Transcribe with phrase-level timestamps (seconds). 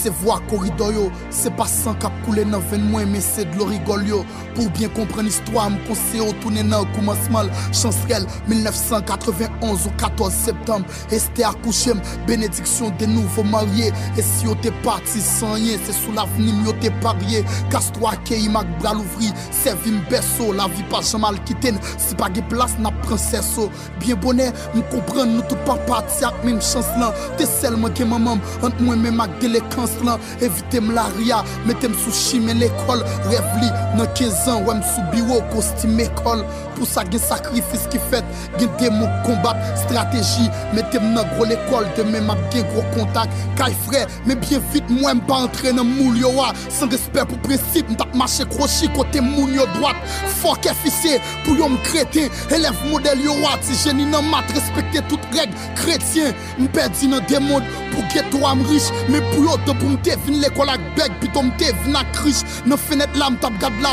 [0.00, 4.06] Se vwa korido yo Se pasan kap koule nan ven mwen Men se dlo rigol
[4.08, 4.22] yo.
[4.60, 10.84] Pou bien kompren histwa, m konse yo toune nan koumanseman Chansrel 1991 ou 14 septembre.
[11.08, 16.26] Este akouchem, benediksyon de nouvo marye E si yo te parti sanye, se sou la
[16.34, 17.40] vnim yo te parye
[17.72, 19.30] kastwa ke imak bral ouvri,
[19.62, 24.52] servim beso La vi pa jamal kiten, si pa ge plas na prinseso Bien bonen,
[24.74, 28.84] m kompren nou tout pa pati ak mim chans lan Te selman ke mamam, ant
[28.84, 33.72] mwen men mak delekans lan Evite m la ria, metem sou chime l'ekol Rev li
[33.96, 36.40] nan 15 an san wè m sou biwo kostime kol.
[36.80, 38.24] Pou sa gen sakrifis ki fet
[38.56, 43.28] Gen demo kombat strategi Metem nan gro l'ekol Demen mak gen gro kontak
[43.58, 47.44] Kay fre Men bien vite mwen pa entre nan moul yo wa San respect pou
[47.44, 50.00] prinsip M tap mache krochi kote moun yo droat
[50.40, 55.04] Fok efise pou yo m kreten Elev model yo wa Ti jeni nan mat respekte
[55.12, 58.94] tout reg Kretien M perdi nan demod Pou geto am riche.
[59.10, 62.64] Men pou yo te pou mte vin l'ekol ak beg Pito mte vin ak riche
[62.64, 63.92] Nan fenet lam tap gad la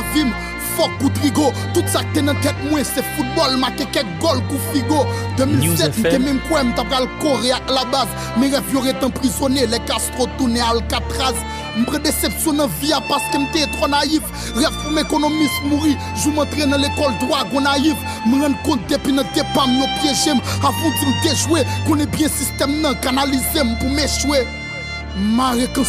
[0.77, 3.57] Fok ou trigo Tout sa te nan tet mwen se football.
[3.62, 5.03] Ma keke gol kou figo.
[5.41, 6.25] 2007 mte FM.
[6.27, 10.29] men kwen tap gal kore ak la baz Men rev yo ret emprisonne Le Castro
[10.38, 11.39] toune Alcatraz.
[11.77, 14.31] Mpre decepsyon nan via paske mte tro naïf.
[14.57, 18.07] Rev pou m'ekonomist mouri Jou m'entre nan l'ekol droit go naïf.
[18.27, 22.31] Me ren kont depi nan te pam yo piyejem Avon di mte jwe Konen bien
[22.33, 24.45] sistem nan kanalize m pou m'echwe
[25.38, 25.88] Mare kan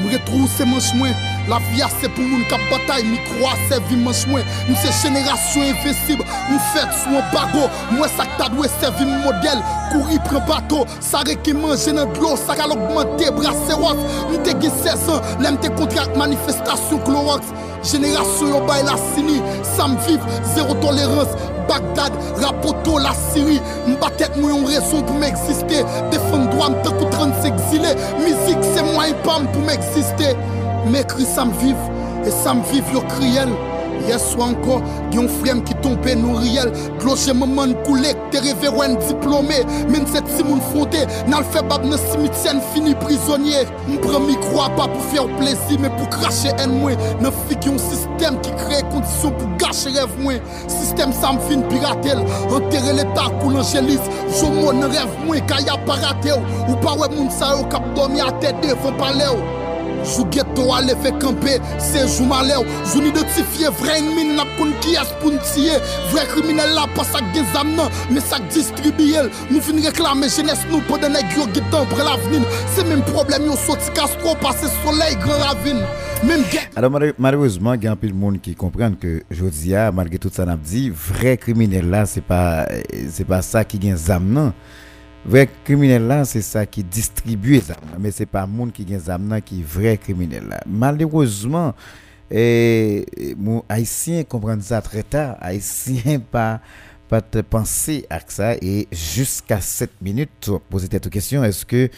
[0.00, 1.14] som M retrouse manch mwen.
[1.48, 4.44] La vie a se pou moun kap batay Mi kwa se vi manch mwen.
[4.68, 9.08] M se jenerasyon invincible M fet sou an bago Mwen sak ta dwe se vi
[9.10, 14.00] model Kouri pren bato Sa re ki manje nan dlo Sa kal augmente brase wak
[14.30, 17.52] M te ge 16 an Lem te kontre ak manifestasyon Clorox.
[17.82, 19.40] Génération yo bay la sini.
[19.64, 20.20] Sam viv,
[20.54, 21.32] zéro tolérance
[21.70, 23.62] Bagdad, rapoto la Syrie.
[23.86, 28.84] Mbatek mwen yon rezon pou mwen eksiste Defon dwa mte koutran se exile Mizik se
[28.90, 30.34] mwen yon pam pou mwen eksiste
[30.88, 31.90] Mwen kri sa mviv
[32.26, 33.54] E sa mviv yo kriyen
[34.06, 34.82] Hier soir encore,
[35.12, 39.64] yon frère qui tombe nous riel Clocher maman coulé, te révérend diplômé.
[39.88, 40.98] Même cette Simon Fonté,
[41.28, 45.78] n'a le fait bab dans cimetière fini prisonnier M'prend micro à pas pour faire plaisir
[45.80, 50.16] Mais pour cracher moi Nan fi ki yon système qui crée conditions pour gâcher rêve
[50.18, 50.34] moi
[50.68, 52.18] Système ça m'fin piratel
[52.50, 54.00] Enterrer l'état cool angélis
[54.40, 58.20] Jomo nan rêve moi kaya parate ou Ou pas ouais moun sa yo kap dormi
[58.20, 59.59] à tête devant palais ou.
[60.04, 64.72] Jou ghetto a leve kampe, se jou male ou Jou identifiye vre ennemi nap kon
[64.84, 65.76] ki as pou ntiye
[66.12, 70.28] Vre kriminel la pa sak gen zam nan, me sak distribuye l Nou fin reklame
[70.32, 72.44] jenes nou pou den neg yo gitan pre l'avenir.
[72.74, 75.82] Se menm problem yo soti Castro pase soleil gran ravine.
[76.26, 79.22] Menm gen Alors malhe- malheureusement, il y a un peu de monde qui comprennent que
[79.30, 82.66] Jodia, malgré tout ça, n'a dit, vrai criminel là, c'est pas
[83.10, 84.52] c'est pas ça qui gagne zam.
[85.24, 89.02] Vre kriminel lan se sa ki distribuye zam nan, men se pa moun ki gen
[89.04, 90.76] zam nan ki vre kriminel lan.
[90.82, 91.74] Malerouzman,
[92.30, 96.60] e, eh, moun Haitien kompren sa tre ta, Haitien pa...
[97.10, 98.54] pas te penser à ça.
[98.62, 101.90] Et jusqu'à 7 minutes poser cette question est-ce que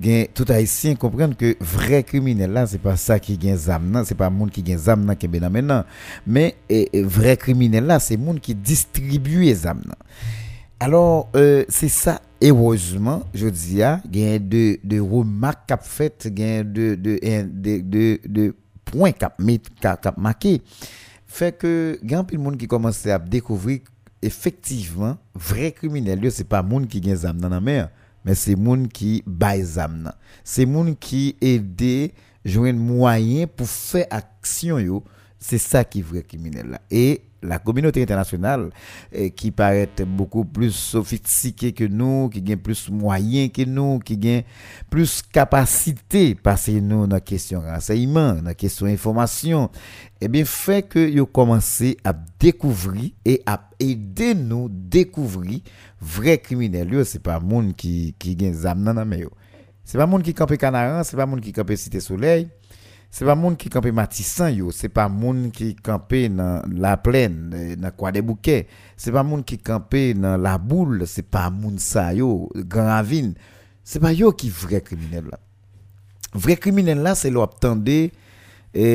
[0.00, 4.14] gen, tout haïtien comprendre que vrai criminel là c'est pas ça qui gagne zam c'est
[4.14, 5.84] pas monde qui gagne zam nan qui maintenant
[6.24, 9.96] mais et, et, vrai criminel là c'est monde qui distribue zam nan
[10.82, 15.76] Alors, euh, c'est ça, heureusement, je dis, ah, il y a de, de remarques qu'a
[15.76, 18.56] fait, il y a de, de, de,
[18.86, 19.30] points qu'a
[20.16, 20.62] marqué.
[21.26, 23.80] Fait que, il y a un peu de monde qui commence à découvrir,
[24.22, 27.90] effectivement, vrai criminel, yo, c'est pas monde qui gagne zam dans la mer,
[28.24, 30.10] mais c'est monde qui baille zam.
[30.42, 32.10] C'est monde qui aide,
[32.42, 35.02] joindre moyen pour faire action.
[35.38, 36.78] C'est ça qui est vrai criminel.
[36.90, 38.70] Et la communauté internationale
[39.12, 44.16] eh, qui paraît beaucoup plus sophistiquée que nous, qui gagne plus moyens que nous, qui
[44.16, 44.42] gagne
[44.90, 49.70] plus capacité passer nous dans la question renseignement, dans la question information,
[50.20, 55.60] eh bien fait que yo commencé à découvrir et à aider nous découvrir
[56.00, 59.30] vrai criminel yo, c'est pas monde qui qui gagne zam nan nan yo.
[59.90, 62.48] C'est pas monde qui campe Canaran, c'est pas monde qui campe Cité Soleil,
[63.10, 67.38] Se pa moun ki kampe matisan yo, se pa moun ki kampe nan la plen,
[67.58, 68.60] eh, nan kwa de bouke,
[68.94, 73.32] se pa moun ki kampe nan la boule, se pa moun sa yo, gran avin,
[73.82, 75.40] se pa yo ki vre kriminel la.
[76.38, 77.98] Vre kriminel la se lo ap tende,
[78.70, 78.86] e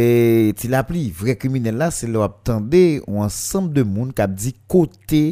[0.55, 4.31] ti la pli, vre kriminel la se lo ap tende ou ansam de moun kap
[4.31, 5.25] di kote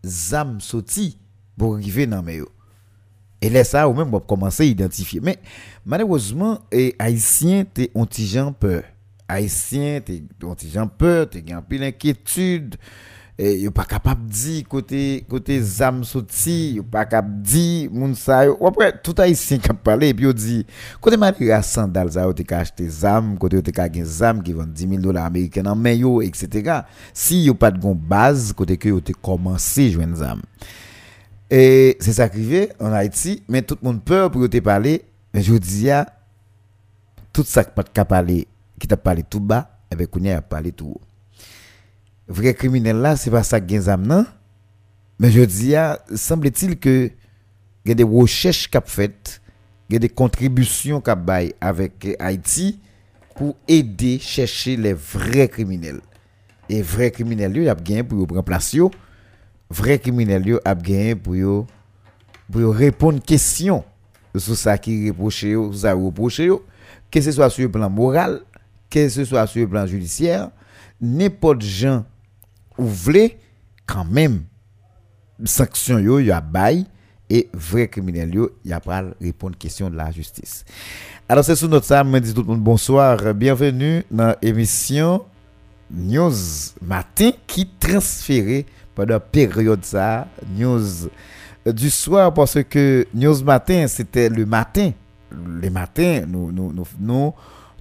[0.00, 1.10] zam soti
[1.60, 2.48] pou rive nan me yo.
[3.40, 5.22] E lè sa ou mèm wap komanse identifiye.
[5.24, 5.38] Mè,
[5.88, 8.82] malèwòzman, e, Haitien te ontijan pè.
[9.30, 12.76] Haitien te ontijan pè, te gen pil enkyetude.
[13.40, 18.42] E, yo pa kapap di kote, kote zam soti, yo pa kap di moun sa
[18.44, 18.58] yo.
[18.60, 20.58] Wapre, tout Haitien kap pale, epi yo di,
[21.00, 24.04] kote mani rasan dal za yo te ka achete zam, kote yo te ka gen
[24.04, 26.82] zam ki van 10.000 dola Ameriken an men yo, etc.
[27.16, 30.44] Si yo pat gon baz, kote ke yo te komanse jwen zam.
[30.44, 30.89] E,
[31.50, 35.02] Et c'est ça qui arrive en Haïti, mais tout le monde peur pour te parler.
[35.34, 36.06] Mais je dis, ya,
[37.32, 37.72] tout ça qui
[38.04, 38.46] parler,
[38.78, 41.00] qui t'a parlé tout bas, et bien, qu'on a parlé tout haut.
[42.28, 44.24] Vrai criminel là, c'est pas ça qui est non?
[45.18, 47.10] Mais je dis, ya, semble-t-il que
[47.84, 49.40] il y a des recherches qu'a faites,
[49.88, 52.78] il y a des contributions qu'a bail avec eh, Haïti
[53.34, 56.00] pour aider chercher les vrais criminels.
[56.68, 58.44] Et vrais criminels, il y a gagné pour prendre
[59.70, 61.66] place yo vrai criminel yo a gagné pour yo
[62.50, 63.84] pour répondre question
[64.36, 66.64] sur ça qui reproche yo, ça reproche yo,
[67.10, 68.42] que ce soit sur le plan moral,
[68.88, 70.50] que ce soit sur le plan judiciaire,
[71.00, 72.04] n'importe gens
[72.78, 73.30] ou vle
[73.86, 74.42] quand même
[75.44, 76.86] sanction yo yo a bail
[77.28, 80.64] et vrai criminel yo y a pas répondre question de la justice.
[81.28, 85.24] Alors c'est sous notre ça, me dit tout le bonsoir, bienvenue dans l'émission
[85.92, 86.34] News
[86.82, 88.66] Matin qui transféré
[89.00, 90.28] pendant période ça,
[90.58, 91.08] news
[91.66, 94.90] euh, du soir, parce que news matin, c'était le matin.
[95.32, 97.32] Le matin, nous, nous, nous, nous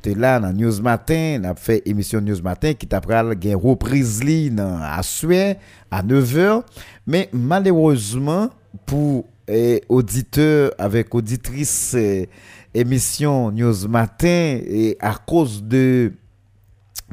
[0.02, 4.24] t'es là dans News Matin, on a fait émission News Matin qui t'a une reprise
[4.24, 5.58] li nan, à Suez
[5.92, 6.62] à 9h.
[7.08, 8.50] Mais malheureusement,
[8.86, 12.30] pour eh, auditeurs avec auditrices eh,
[12.74, 16.14] émission News Matin, et à cause de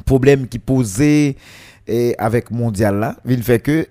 [0.04, 1.34] problèmes qui posaient
[1.86, 3.86] eh, avec Mondial là, il fait que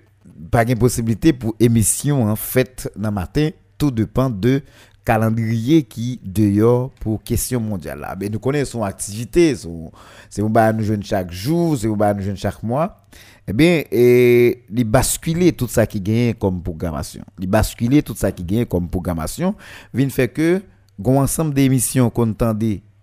[0.50, 4.62] pas de possibilité pour émission en fait dans matin, tout dépend de
[5.04, 8.16] calendrier qui dehors pour question mondiale là.
[8.18, 9.92] Mais nous connaissons activité, son-
[10.28, 13.02] c'est où bah nous jeune chaque jour, c'est où bah nous jeune chaque mois.
[13.48, 17.22] Eh bien, et les basculer tout ça qui gagne comme programmation.
[17.38, 19.54] Les basculer tout ça qui gagne comme programmation,
[19.94, 20.60] vient fait que
[20.98, 22.34] gon ensemble d'émissions qu'on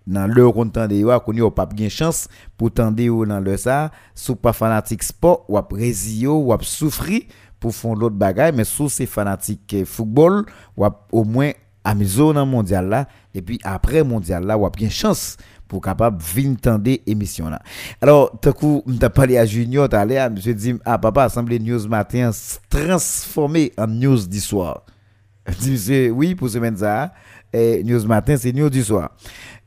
[0.06, 2.26] nan lè ou kon tande yo akoun yo pap gen chans
[2.58, 7.24] pou tande yo nan lè sa sou pa fanatik sport wap rezi yo wap soufri
[7.62, 10.42] pou fon lot bagay men sou se fanatik eh, football
[10.76, 15.36] wap au mwen amizo nan mondial la et puis après mondial la wap gen chans
[15.68, 17.60] pour capable venir tendre émission là.
[18.00, 21.58] Alors, tout coup, m'ta parlé à Junior, t'as allé à monsieur dit ah papa, assemblée
[21.58, 22.30] news matin
[22.68, 24.84] transformé en news d'histoire.
[25.60, 27.12] Dit monsieur, oui, pour semaine ça.
[27.54, 29.10] Et news matin c'est news du soir.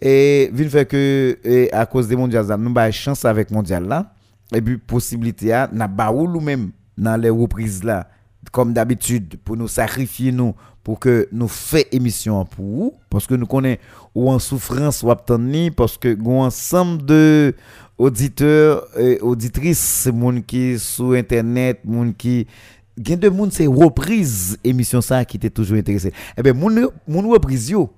[0.02, 3.88] Et vient fait que eh, à cause des mondial ça, nous ba chance avec mondial
[3.88, 4.14] là
[4.54, 8.08] et puis possibilité à n'a ou même dans les reprises là
[8.52, 10.54] comme d'habitude pour nous sacrifier nous
[10.84, 13.82] pour que nous fait émission pour vous parce que nous connaissons
[14.14, 17.56] ou en souffrance ou attendre parce que gon ensemble de
[17.98, 22.48] auditeurs et auditrices monde qui sur internet monde qui
[22.98, 26.14] gen de moun se reprise émission ça qui était toujours intéressé.
[26.38, 27.90] Eh ben moun moun reprise yo.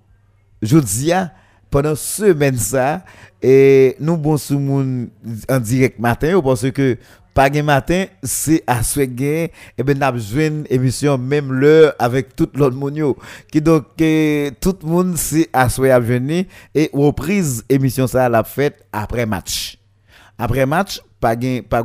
[0.61, 1.31] Jodi a
[1.69, 3.05] pendant semaine ça
[3.41, 5.09] et nous bon sou moun
[5.47, 6.97] en direct matin yo, parce que
[7.33, 11.93] pas gen matin c'est à ce gain et eh ben n'a joindre émission même l'heure
[11.97, 13.17] avec tout l'autre moun yo.
[13.51, 18.27] Qui donc eh, tout le monde c'est à ce à venir et reprise émission ça
[18.27, 19.77] la fête après match.
[20.37, 21.83] Après match pas gain pas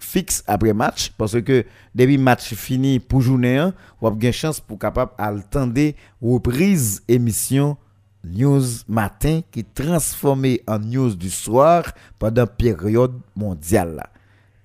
[0.00, 4.78] fixe après match parce que depuis match fini pour journée hein, ou a chance pour
[4.78, 7.76] capable attendre reprise émission
[8.24, 11.84] news matin qui transformé en news du soir
[12.18, 14.08] pendant période mondiale là.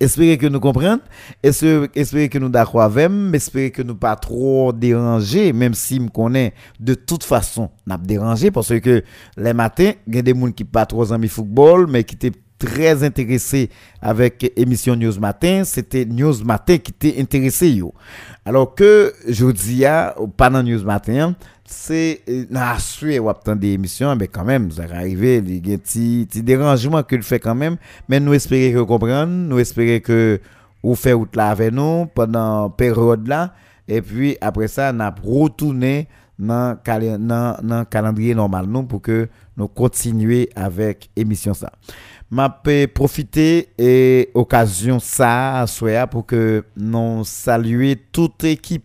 [0.01, 1.01] Espérez que nous comprenons,
[1.43, 6.07] espérez, espérez que nous d'accord avec, espérez que nous pas trop déranger, même si me
[6.07, 9.03] connaît de toute façon, n'a dérangé parce que
[9.35, 12.31] les matins, il y a des gens qui pas trop amis football, mais qui étaient
[12.59, 13.69] très intéressés
[14.01, 17.93] avec émission News Matin, c'était News Matin qui était intéressé yo.
[18.45, 21.33] Alors que je dis à pendant News Matin,
[21.65, 25.75] c'est na sué ou des émissions mais quand même ça va arriver il y a
[25.75, 29.59] un petit petit dérangement que le fait quand même mais nous espérons que comprenez nous
[29.59, 30.41] espérons que
[30.81, 33.53] vous faites route là avec nous pendant période là
[33.87, 36.07] et puis après ça on a retourné
[36.39, 36.75] dans
[37.61, 41.71] dans calendrier normal pour que nous continuer avec émission ça.
[42.31, 42.49] m'a
[42.93, 48.83] profiter et occasion ça soya pour que nous saluer toute équipe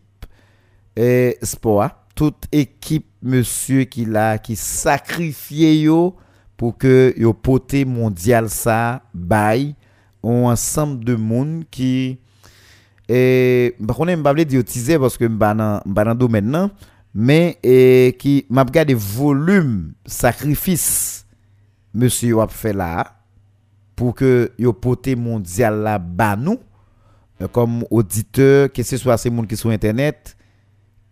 [0.97, 6.17] et sport toute équipe monsieur qui l'a qui sacrifié yo
[6.57, 9.75] pour que yo poté mondial ça bail
[10.23, 12.19] un ensemble de monde qui
[13.09, 16.71] et par contre m'pa pas diotiser parce que m'pa dans m'pa dans domaine maintenant
[17.15, 21.27] mais et qui m'a regardé volume sacrifice
[21.93, 23.24] monsieur a fait là
[23.97, 26.59] pour que yo poté mondial là nous
[27.41, 30.37] euh, comme auditeur que ce soit ces monde qui sur internet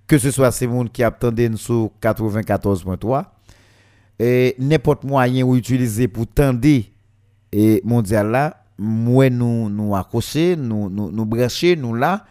[0.06, 3.24] que ce soit ces monde qui attendent sur 94.3
[4.18, 6.68] et n'importe moyen ou utiliser pour tendre
[7.52, 12.24] et mondial là nous nous accrocher nous nous nous nous là.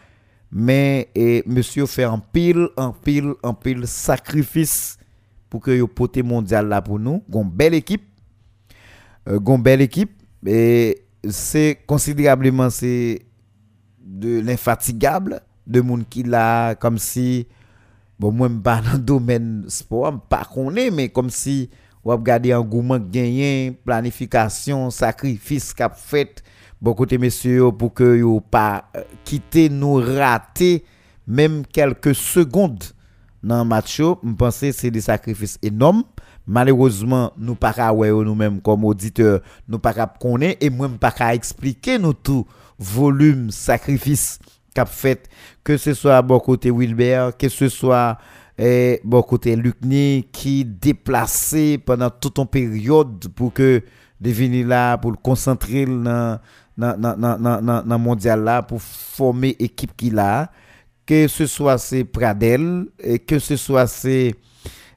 [0.54, 1.08] Mais
[1.46, 4.98] monsieur fait un pile en pile en pile sacrifice
[5.48, 7.22] pour que yo poté mondial là pour nous.
[7.28, 8.02] Gon belle équipe.
[9.28, 13.22] Euh, gon belle équipe Mais c'est considérablement c'est
[14.04, 17.46] de l'infatigable, de monde qui l'a comme si
[18.18, 21.70] bon moi pas dans le domaine sport, pas connais mais comme si
[22.04, 26.42] on regarder engouement gagné, planification, sacrifice qu'a fait
[26.80, 30.84] bon côté messieurs pour que yo pas euh, quitter nous rater
[31.26, 32.82] même quelques secondes
[33.42, 36.04] dans le match, je pense que c'est des sacrifices énormes.
[36.46, 40.88] Malheureusement nous pas ka ouais nous même comme auditeurs nous pas ka connaître et moi
[41.00, 42.46] pas expliquer nous tout
[42.78, 44.38] volume sacrifice
[44.74, 45.28] qu'a fait
[45.62, 48.18] que ce soit bon côté Wilbert que ce soit
[48.58, 53.82] eh, bon côté Lucny qui déplacé pendant toute une période pour que
[54.20, 56.38] devenir là pour le concentrer dans
[56.76, 60.50] dans- dans dans mondial là pour former équipe qu'il a
[61.06, 64.34] que ce soit c'est Pradel et que ce soit c'est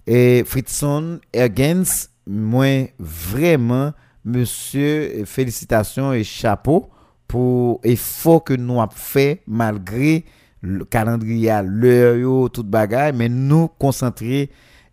[0.08, 6.90] et Fritzson Ergens moi vraiment monsieur félicitations et chapeau
[7.28, 10.26] pour effort que nous avons fait malgré
[10.62, 14.50] le calendrier l'heure yo, toute bagaille mais nous concentrer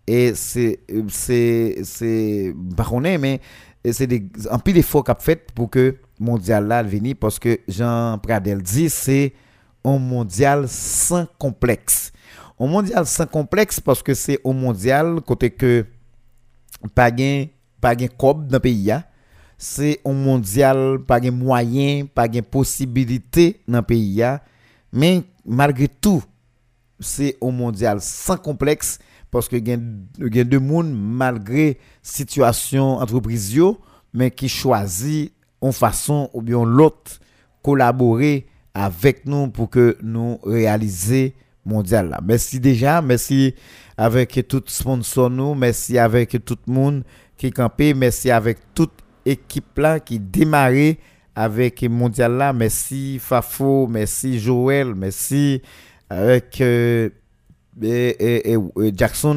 [0.06, 2.54] et c'est c'est
[3.20, 3.40] mais
[3.90, 8.18] c'est des un pile d'efforts qu'a fait pour que mondial là venir parce que Jean
[8.18, 9.32] Pradel dit c'est
[9.84, 12.12] un mondial sans complexe
[12.62, 15.84] un mondial sans complexe parce que c'est un mondial côté que
[16.94, 17.46] pas gain
[17.80, 19.02] pas gain cob dans pays hein.
[19.58, 24.40] c'est un mondial pas gain moyen pas gain possibilité dans pays hein.
[24.92, 26.22] mais malgré tout
[27.00, 29.00] c'est un mondial sans complexe
[29.32, 33.60] parce que gen gen de monde malgré situation entreprise
[34.14, 37.18] mais qui choisit en façon ou bien l'autre
[37.60, 42.20] collaborer avec nous pour que nous réaliser mondial là.
[42.24, 43.54] Merci déjà, merci
[43.96, 47.04] avec tout sponsor nous, merci avec tout le monde
[47.36, 48.92] qui campé, merci avec toute
[49.24, 50.98] équipe là qui démarré
[51.34, 55.62] avec mondial là, merci Fafo, merci Joël, merci
[56.10, 57.08] avec euh,
[57.82, 59.34] et, et- et- Jackson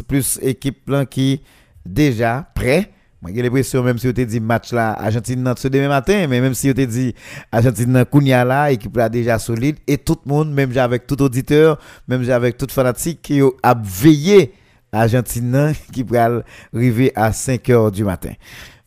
[0.00, 1.42] plus équipe là qui
[1.84, 2.90] déjà prêt.
[3.26, 6.28] Moi j'ai l'impression même si on te dit match là Argentine nan ce demain matin
[6.28, 7.12] mais même si on te dit
[7.50, 11.20] Argentine nan Kounia là équipe là déjà solide et tout le monde même avec tout
[11.20, 14.52] auditeur même avec tout fanatique qui a veillé
[14.92, 16.40] Argentine qui va
[16.72, 18.30] arriver à 5 heures du matin.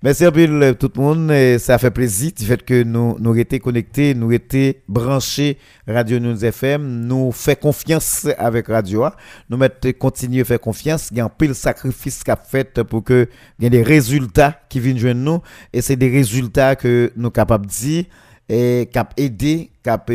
[0.02, 1.60] Merci peu le- tout le monde.
[1.60, 6.46] Ça fait plaisir du fait que nous nous été connectés, nous été branchés Radio News
[6.46, 7.06] FM.
[7.06, 9.18] Nous fait confiance avec Radio A.
[9.50, 11.10] Nous mettons continuer à faire confiance.
[11.12, 13.28] Il y a un pile sacrifice qu'a fait pour que
[13.60, 15.42] il y ait des résultats qui viennent joindre nous.
[15.74, 18.06] Et c'est des résultats que nous capables de dire
[18.48, 20.10] et cap aider, cap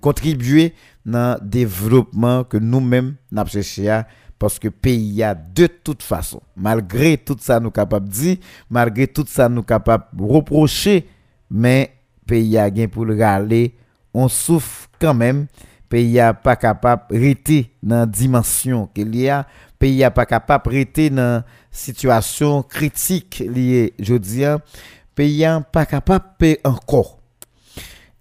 [0.00, 4.06] contribuer dans le développement que nous-mêmes n'a cherché à
[4.42, 9.24] parce que pays a de toute façon, malgré tout ça nous capable dire, malgré tout
[9.28, 11.06] ça nous capable reprocher,
[11.48, 11.92] mais
[12.26, 13.76] pays a gain pour le râler,
[14.12, 15.46] on souffre quand même.
[15.88, 19.46] Pays a pas capable rester dans dimension qu'il y a,
[19.78, 24.42] pays a pas capable rester dans situation critique liée aujourd'hui,
[25.14, 27.20] pays a pas capable encore.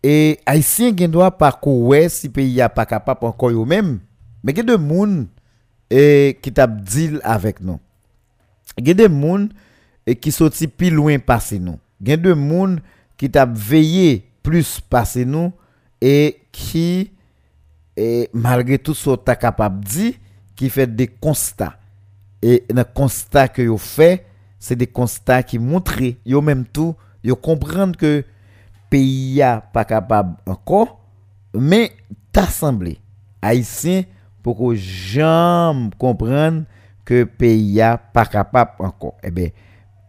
[0.03, 4.01] Et haïtien gen doit pas couer si pays a pas capable encore eux-mêmes.
[4.43, 5.27] Mais gen de moun,
[5.91, 7.79] et qui t'a deal avec nous.
[8.81, 9.49] Gen de moun
[10.07, 11.77] des gens qui sont plus loin passé nous.
[11.99, 12.77] Il y a des gens
[13.17, 15.51] qui t'a veillé plus passé nous
[15.99, 17.11] et qui
[17.97, 20.13] et malgré tout ce ta capable de dire,
[20.55, 21.77] qui fait des constats.
[22.41, 24.25] Et les constats que vous fait,
[24.57, 28.23] c'est des constats qui montrent, yo même tout, yo comprendre que
[28.89, 31.01] pays n'est pas capable encore,
[31.53, 31.91] mais
[32.31, 32.99] t'assemblé.
[33.41, 34.03] Haïtien,
[34.41, 36.63] pou ko jam kompran
[37.07, 39.15] ke peya pa kapap ankon.
[39.25, 39.51] Ebe,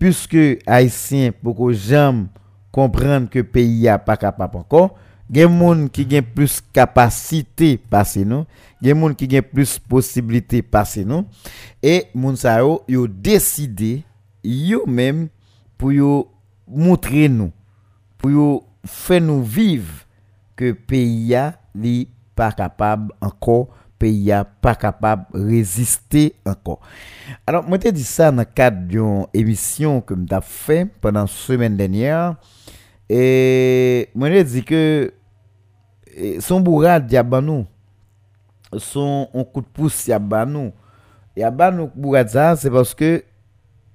[0.01, 2.27] pwiske Haitien pou ko jam
[2.75, 4.90] kompran ke peya pa kapap ankon,
[5.33, 8.45] gen moun ki gen plus kapasite pase nou,
[8.85, 11.25] gen moun ki gen plus posibilite pase nou,
[11.81, 14.03] e moun sa yo yo deside
[14.42, 15.29] yo menm
[15.81, 16.27] pou yo
[16.66, 17.53] moutre nou,
[18.21, 18.49] pou yo
[18.85, 20.03] fè nou viv
[20.59, 23.71] ke peya li pa kapab ankon
[24.03, 26.81] pays a pas capable résister encore.
[27.47, 31.27] Alors moi te dit ça dans le cadre d'une émission que m'ta fait pendant la
[31.29, 32.35] semaine dernière.
[33.09, 35.12] Et moi te dit que
[36.17, 37.07] eh, son bourrade
[38.77, 39.95] son coup de pouce
[42.57, 43.23] c'est parce que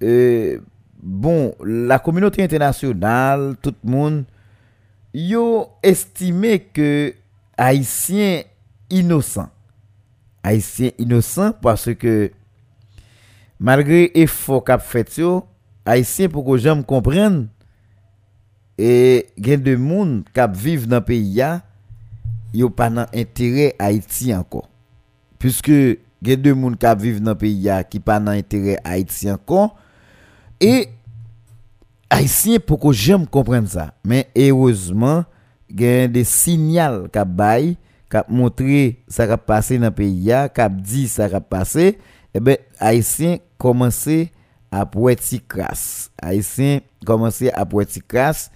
[0.04, 0.60] euh,
[1.04, 4.24] bon la communauté internationale tout le monde
[5.14, 7.14] yo estimé que
[7.58, 8.44] haïtien
[8.90, 9.50] innocent
[10.48, 12.32] Haïtien innocent parce que
[13.60, 15.44] malgré effort qu'a fait yo,
[15.86, 17.48] Haïtien pour que j'aime comprendre
[18.78, 21.64] et gen de monde qui vivent dans pays a
[22.54, 24.70] yo pas dans intérêt Haïti encore.
[25.38, 29.76] Puisque gen de monde qui vivent dans pays a qui pas dans intérêt Haïti encore
[30.62, 30.88] et
[32.10, 33.94] Haïtien pour que j'aime comprendre ça.
[34.06, 35.26] Mais heureusement,
[35.70, 37.78] gen des signaux qui baillent
[38.12, 41.96] kap montre sa kap pase nan peyi ya, kap di sa kap pase,
[42.36, 44.28] ebe, Haitien komanse
[44.74, 46.08] apwe ti kras.
[46.22, 48.48] Haitien komanse apwe ti kras,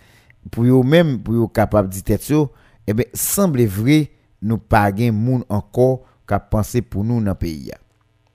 [0.50, 2.48] pou yo men, pou yo kapap di tet yo,
[2.90, 4.06] ebe, semble vre
[4.42, 7.82] nou pa gen moun anko kap panse pou nou nan peyi ya.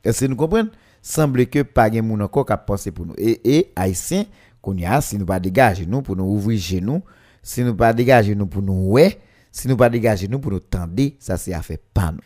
[0.07, 0.68] Ese nou kompren?
[1.07, 3.16] Semble ke pa gen moun anko kap panse pou nou.
[3.18, 4.29] E, e Haitien,
[4.64, 7.00] kon ya, si nou pa degaje nou pou nou ouvri genou,
[7.46, 9.14] si nou pa degaje nou pou nou wey,
[9.56, 12.20] si nous pas dégager nous pour nous tendre ça c'est affaire pas nous.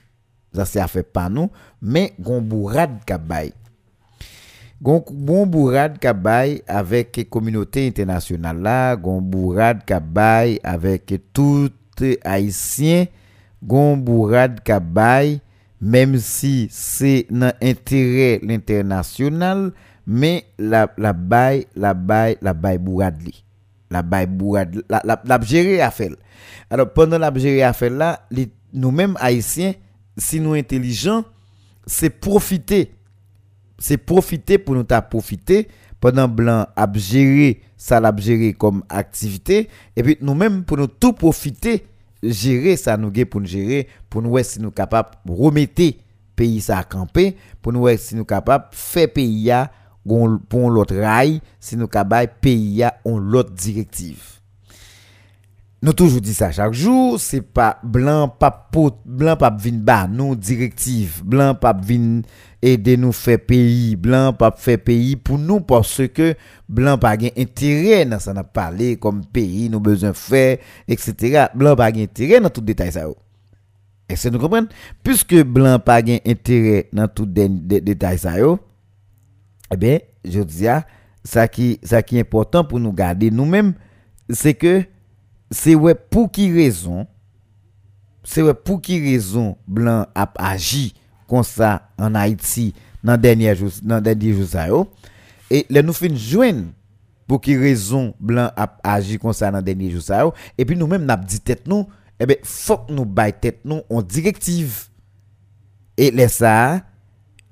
[0.52, 1.48] Ça c'est affaire pas nous
[1.80, 3.52] mais gon bourrade ka bay
[4.82, 11.70] gon bon bourrade ka bay avec communauté internationale là gon bourrade ka bay avec tout
[12.24, 13.06] haïtien
[13.62, 15.38] gon bourrade ka bay
[15.80, 19.70] même si c'est dans intérêt l'international
[20.04, 23.44] mais la la bay la bay la bay bourrade li
[23.90, 25.80] la bay bourrade la la, la gérer
[26.70, 29.74] alors pendant la gérer affaire là li- nous-mêmes haïtiens
[30.16, 31.24] si nous intelligents
[31.86, 32.92] c'est profiter.
[33.78, 35.66] C'est profiter pour nous ta profiter.
[35.98, 38.14] Pendant blanc a gérer ça l'a
[38.58, 39.68] comme activité.
[39.96, 41.86] Et puis nous même pour nous tout profiter
[42.22, 45.82] gérer ça nous pour nous gérer pour nous si nous capable remettre
[46.36, 49.70] pays ça à camper pour nous si nous capable faire pays à
[50.04, 54.22] pour l'autre rail, si nous avons pays on l'autre directive.
[55.82, 60.06] Nous toujours dit ça chaque jour, c'est pas blanc pas pot, blanc pas vin bas,
[60.06, 62.20] nous directive, blanc pas vin
[62.60, 66.34] aider nous faire pays, blanc pas faire pays pour nous parce que
[66.68, 71.46] blanc pas gain intérêt dans ça n'a parlé comme pays nous besoin faire etc.
[71.54, 73.06] Blanc pas gain intérêt dans tout détail ça.
[74.06, 74.68] Est-ce que nous comprenons?
[75.02, 78.58] Puisque blanc pas gain intérêt dans tout détail ça yo,
[79.70, 80.82] Eh ebe, je di ya,
[81.22, 83.70] sa ki, sa ki important pou nou gade nou men,
[84.26, 84.82] se ke,
[85.54, 87.06] se we pou ki rezon,
[88.26, 90.90] se we pou ki rezon blan ap aji
[91.30, 92.70] kon sa an Haiti
[93.06, 94.84] nan denye jous, nan denye jous a yo,
[95.46, 96.66] e le nou fin jwen
[97.30, 100.74] pou ki rezon blan ap aji kon sa nan denye jous a yo, e pi
[100.78, 101.86] nou men nap di tet nou,
[102.20, 104.90] ebe, fok nou eh bay tet nou an direktiv.
[106.00, 106.82] E le sa,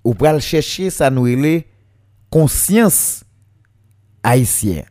[0.02, 1.62] ou pral cheshe sa nou ele,
[2.30, 3.24] conscience
[4.22, 4.84] haïtienne.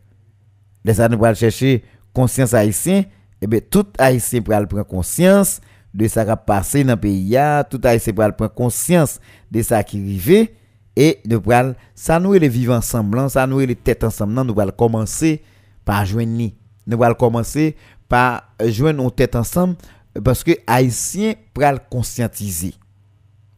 [0.84, 3.04] De ça, nous allons chercher conscience haïtienne.
[3.40, 5.60] Eh bien, tout haïtien pour prendre conscience
[5.94, 7.36] de ça qui a passé dans le pays.
[7.70, 9.20] Tout haïtien pour prendre conscience
[9.50, 10.48] de ça qui arrive.
[10.96, 14.32] Et nous pral, ça nous est vivre ensemble, ça nous est tête ensemble.
[14.42, 15.42] Nous allons commencer
[15.84, 16.50] par joindre
[16.86, 17.76] Nous allons commencer
[18.08, 19.76] par joindre nos têtes ensemble
[20.24, 22.74] parce que haïtien pral conscientiser.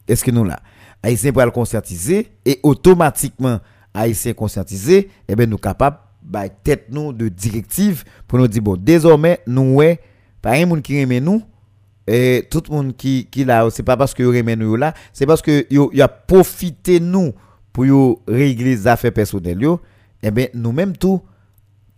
[0.07, 0.59] Est-ce que nous là?
[1.03, 3.59] Haïtien pral conscientiser et automatiquement
[3.93, 8.75] haïtien conscientiser et ben nous capable bah tête nous de directive pour nous dire bon
[8.77, 9.99] désormais nous ouais
[10.41, 11.41] pas un monde qui aime nous
[12.07, 14.23] et tout le monde qui qui là c'est pas parce que
[14.55, 17.33] nous là c'est parce que y a profité nous
[17.73, 19.81] pour yo régler les affaires personnelles yo
[20.21, 21.21] et ben nous même tout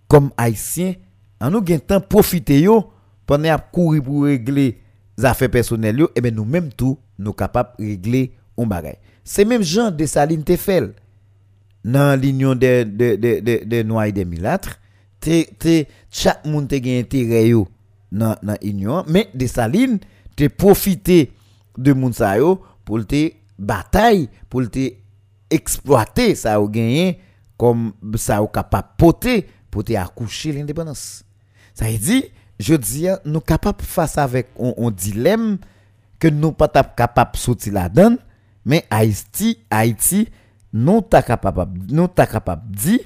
[0.07, 0.93] comme haïtiens
[1.41, 2.91] en nous temps profiter yo
[3.25, 4.79] pendant à courir pour régler
[5.17, 8.97] les affaires personnelles yo et ben nous même tout nous capable régler un bagay.
[9.23, 10.91] Se menm jan de Saline te fel
[11.83, 14.77] nan linyon de, de, de, de, de Noailles de Milatre,
[15.23, 17.65] te, te chak moun te gen te reyo
[18.11, 19.99] nan, nan inyon, men de Saline
[20.39, 21.25] te profite
[21.77, 24.91] de moun sa yo pou te batay, pou te
[25.53, 27.17] eksploate sa yo genyen
[27.59, 29.41] kom sa yo kapap pote
[29.73, 31.23] pou te akouche l'independans.
[31.73, 32.19] Sa yi di,
[32.61, 35.55] je di ya, nou kapap fasa vek on, on dilem
[36.21, 38.19] ke nou patap kapap soti la dan,
[38.63, 40.25] Men Haiti, Haiti,
[40.73, 42.99] nou ta kapab, nou ta kapab di,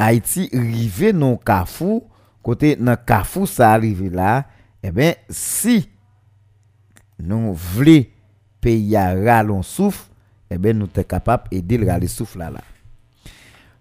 [0.00, 2.02] Haiti rive nou kafou,
[2.44, 4.42] kote nan kafou sa rive la,
[4.82, 5.82] e ben si
[7.20, 8.02] nou vle
[8.64, 10.08] peyi a ralon souf,
[10.50, 12.64] e ben nou te kapab edil rale souf la la.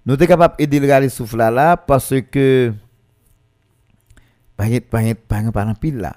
[0.05, 2.45] Nou te kapab edil rale souf la la, parce ke,
[4.59, 6.13] pa gen, pa gen, pa gen paran pil la,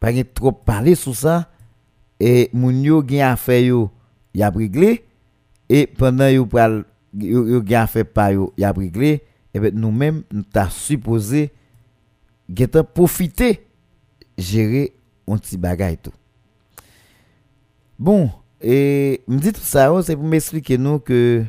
[0.00, 1.42] pa gen trop pale sou sa,
[2.20, 3.88] e moun yo gen afè yo
[4.34, 4.98] y ap regle.
[5.70, 9.18] E pandan yo pral yo, yo gen afè pa yo y ap regle.
[9.54, 11.46] E bet nou menm nou ta supose
[12.50, 13.54] gen ta profite
[14.34, 14.88] jere
[15.30, 16.14] on ti bagay tou.
[17.94, 18.26] Bon
[18.58, 21.44] e mdi tout sa yo se pou m esplike nou ke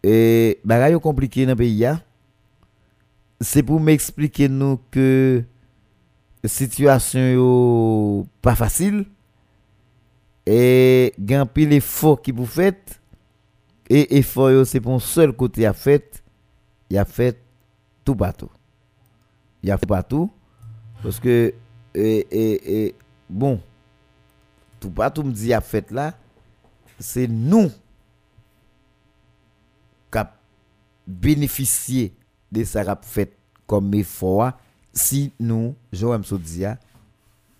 [0.00, 0.16] e
[0.64, 1.98] bagay yo komplike nan peyi ya.
[3.44, 5.44] Se pou m esplike nou ke
[6.44, 9.06] situation pas facile.
[10.46, 13.00] Et gen pile effort qui vous faites.
[13.88, 16.22] Et effort c'est pour seul côté à fait,
[16.90, 17.38] il a fait
[18.04, 18.50] tout partout.
[19.62, 20.30] Il a fait partout.
[21.02, 21.54] Parce que
[21.94, 22.94] et, et,
[23.28, 23.60] bon
[24.80, 26.14] tout partout me dit a fait là.
[26.98, 27.70] C'est nous
[30.12, 30.18] qui
[31.06, 32.14] bénéficier
[32.50, 34.52] de ça fait comme effort
[34.92, 36.78] si nous, Joël Soudia,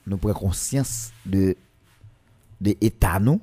[0.07, 1.57] nous prenons conscience de,
[2.61, 3.41] de l'état nous,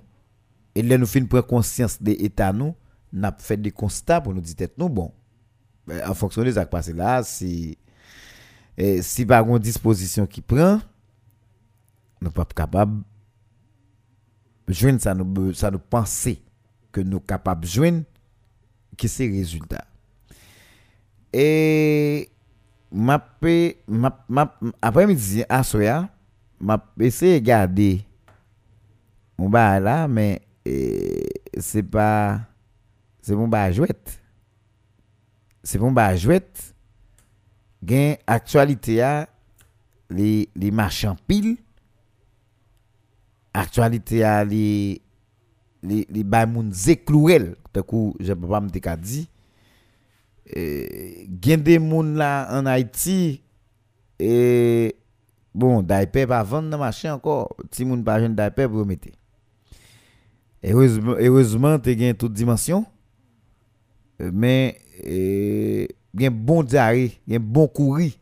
[0.74, 2.76] et là nous faisons conscience de l'état nous,
[3.14, 5.12] nous avons fait des constats pour nous dire nous, bon,
[6.06, 7.78] en fonction de ce qui passé là, si,
[8.78, 10.80] eh, si par une disposition qui prend,
[12.22, 13.02] nous ne sommes pas capables
[14.68, 16.42] de joindre ça nous, ça nous penser
[16.92, 18.04] que nous sommes capables joindre,
[18.98, 19.86] qui c'est résultat.
[21.32, 22.30] Et
[24.82, 26.06] apre midi aswaya,
[26.60, 28.06] map ese gade.
[29.36, 30.76] Moun ba la, men e,
[31.60, 32.08] se pa,
[33.24, 34.16] se moun ba jwet.
[35.66, 36.72] Se moun ba jwet,
[37.86, 39.14] gen aktualite ya,
[40.14, 41.56] li, li marchan pil,
[43.56, 45.02] aktualite ya li,
[45.86, 49.26] li, li bay moun zeklouel, te kou, je pa pa mte ka di,
[50.52, 53.42] eh, gen de moun la an Haiti,
[54.20, 54.94] eh,
[55.54, 59.14] bon, daype pa vande nan machin anko, ti moun pa jen daype pou mette.
[60.66, 62.86] Erozman te gen tout dimensyon,
[64.20, 68.14] men eh, gen bon diare, gen bon kouri,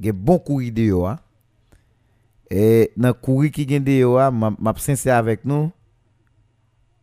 [0.00, 1.18] gen bon kouri de yo a.
[2.48, 5.68] E nan kouri ki gen de yo a, map sense avèk nou,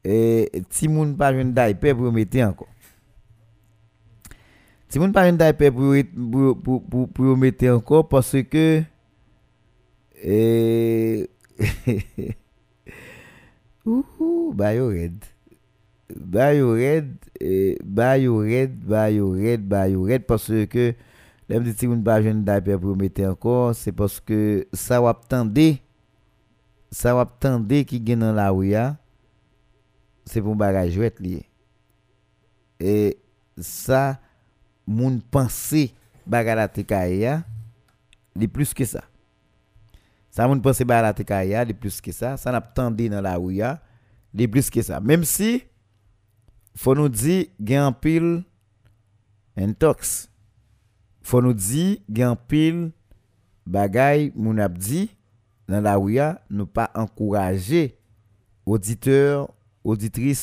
[0.01, 2.65] e, ti moun pa jen daype pou mette anko.
[4.89, 8.85] Ti moun pa yon daype pou, pou, pou, pou, pou yon mette anko, parce ke,
[10.21, 10.37] e,
[13.85, 15.17] ouhou, bayo red.
[16.15, 17.09] Bayo red,
[17.41, 20.91] e, bayo red, bayo red, bayo red, parce ke,
[21.49, 25.01] lem di ti moun pa yon daype pou yon mette anko, se parce ke sa
[25.03, 25.79] wap tende,
[26.93, 28.91] sa wap tende ki gen nan la ouya,
[30.29, 31.41] se pou bagajwet liye.
[32.77, 33.17] E,
[33.57, 34.21] sa,
[34.87, 35.89] moun panse
[36.25, 37.35] baga la tekaye ya,
[38.37, 39.03] li plus ke sa.
[40.33, 42.35] Sa moun panse baga la tekaye ya, li plus ke sa.
[42.39, 43.75] Sa nap tende nan la ou ya,
[44.35, 45.01] li plus ke sa.
[45.01, 45.59] Mem si,
[46.75, 48.39] fò nou di gen an pil
[49.59, 50.25] entoks.
[51.25, 52.87] Fò nou di gen an pil
[53.65, 55.07] bagay moun ap di
[55.65, 57.95] nan la ou ya nou pa ankouraje
[58.65, 59.47] auditeur,
[59.85, 60.41] auditris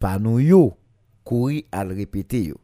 [0.00, 0.72] pa nou yo.
[1.26, 2.58] kouri al repete yo.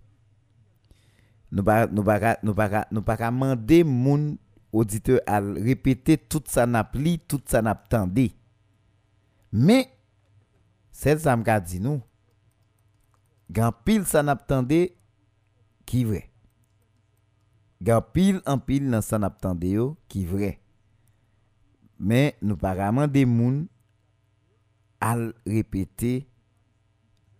[1.48, 4.34] Nou pa, nou pa, nou pa, nou pa ka mande moun
[4.74, 8.28] auditeur al repete tout sa nap li, tout sa nap tende.
[9.48, 9.86] Me,
[10.92, 12.02] sel sa mga di nou,
[13.48, 14.90] gan pil sa nap tende
[15.88, 16.26] ki vre.
[17.80, 20.56] Gan pil an pil nan sa nap tende yo ki vre.
[21.98, 23.64] Men nou pa ka mande moun
[25.02, 26.28] al repete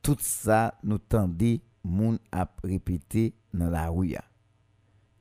[0.08, 4.22] tout sa nou tande moun ap repete nan la ou ya.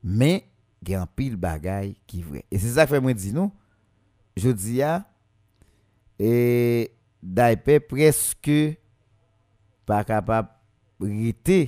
[0.00, 0.40] Men,
[0.84, 2.44] gen pil bagay ki vre.
[2.48, 3.52] E se sa fè mwen di nou,
[4.38, 5.02] jodi ya,
[6.16, 6.88] e
[7.20, 8.78] daipe preske
[9.88, 10.54] pa kapap
[11.02, 11.66] rete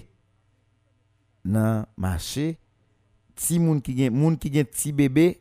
[1.45, 2.55] nan mache,
[3.41, 5.33] ti moun ki gen, moun ki gen ti bebe,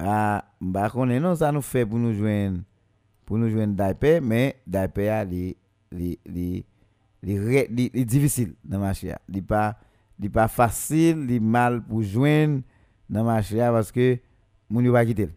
[0.00, 2.62] a, mba konen nou sa nou fè pou nou jwen,
[3.28, 5.52] pou nou jwen daipe, men daipe ya li
[5.94, 6.48] li, li,
[7.24, 7.38] li,
[7.70, 9.18] li, li divisil nan machè ya.
[9.30, 9.72] Li pa,
[10.20, 12.60] li pa fasil, li mal pou jwen
[13.08, 14.16] nan machè ya paske
[14.68, 15.32] moun yo pa kitel.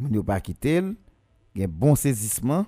[0.00, 0.92] Moun yo pa kitel,
[1.54, 2.66] gen bon sezisman,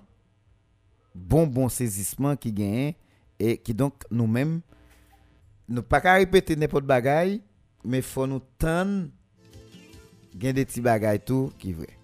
[1.14, 2.94] bon bon sezisman ki gen,
[3.40, 4.60] e ki donk nou men,
[5.66, 7.38] nou pa ka repete nepot bagay,
[7.84, 9.04] me fò nou tan
[10.40, 12.03] gen de ti bagay tou ki vre.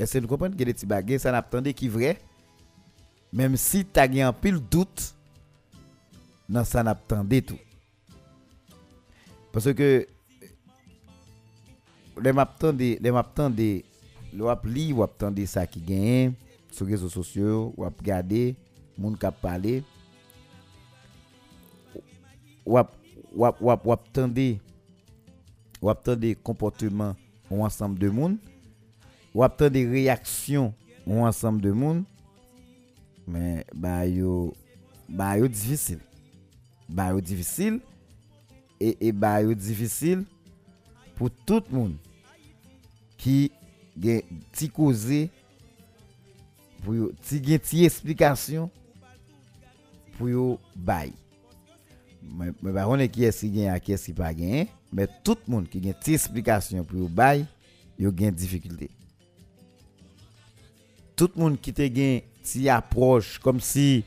[0.00, 2.18] est-ce que nous comprenons que des petits bagages, ça n'attendait qui vrai,
[3.32, 5.14] même si tu as un pile doute,
[6.48, 7.58] non, ça n'attendait tout.
[9.52, 10.06] Parce que,
[12.20, 13.58] les m'attendent, les m'attendent,
[14.32, 16.32] le wap li, wap tende ça qui gagne,
[16.70, 18.54] sur les réseaux sociaux, wap gade,
[18.96, 19.82] moun kap pale,
[22.64, 22.94] wap,
[23.34, 24.60] wap, wap, wap tende,
[25.82, 27.16] wap tende comportement
[27.50, 28.38] ou ensemble de monde
[29.34, 30.70] wap tan de reaksyon
[31.06, 32.02] ou ansam de moun,
[33.30, 34.50] men ba yo,
[35.08, 36.00] ba yo divisil.
[36.90, 37.78] Ba yo divisil,
[38.80, 40.24] e, e ba yo divisil
[41.18, 41.94] pou tout moun
[43.20, 43.50] ki
[44.00, 44.24] gen
[44.56, 45.26] ti koze,
[46.80, 48.70] pou yo ti gen ti esplikasyon
[50.16, 51.12] pou yo bay.
[52.20, 55.82] Mwen ba konen ki eski gen a ki eski pa gen, men tout moun ki
[55.86, 57.44] gen ti esplikasyon pou yo bay,
[58.00, 58.90] yo gen difikilte.
[61.20, 64.00] tout moun ki te gen ti aproche, kom si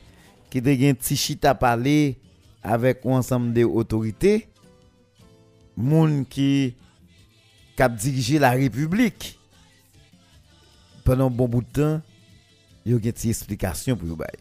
[0.50, 2.16] ki te gen ti chita pale
[2.64, 4.40] avek ou ansam de otorite,
[5.78, 6.74] moun ki
[7.78, 9.34] kap dirije la republik,
[11.06, 12.00] penon bon boutan,
[12.82, 14.34] yo gen ti esplikasyon pou yo bay.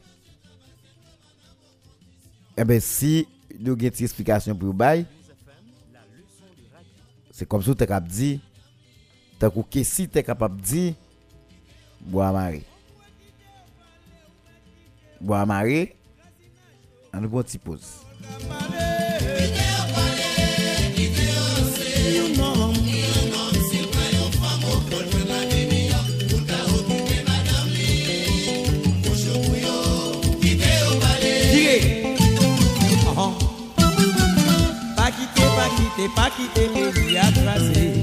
[2.58, 3.28] Eh Ebe si
[3.62, 5.06] yo gen ti esplikasyon pou yo bay,
[7.34, 8.40] se kom sou te kap di,
[9.38, 10.94] ta kou ke si te kapap di,
[12.06, 12.62] Boamare.
[15.20, 15.96] Boamare,
[17.14, 18.04] an nou bon ti pose.
[34.96, 38.03] Pa kite, pa kite, pa kite, me di atrase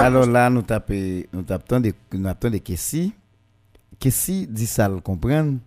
[0.02, 0.94] Alors là, nous tapons
[1.30, 1.42] nous
[1.80, 2.60] des nous tapons des.
[2.60, 5.58] Question dit ça le comprendre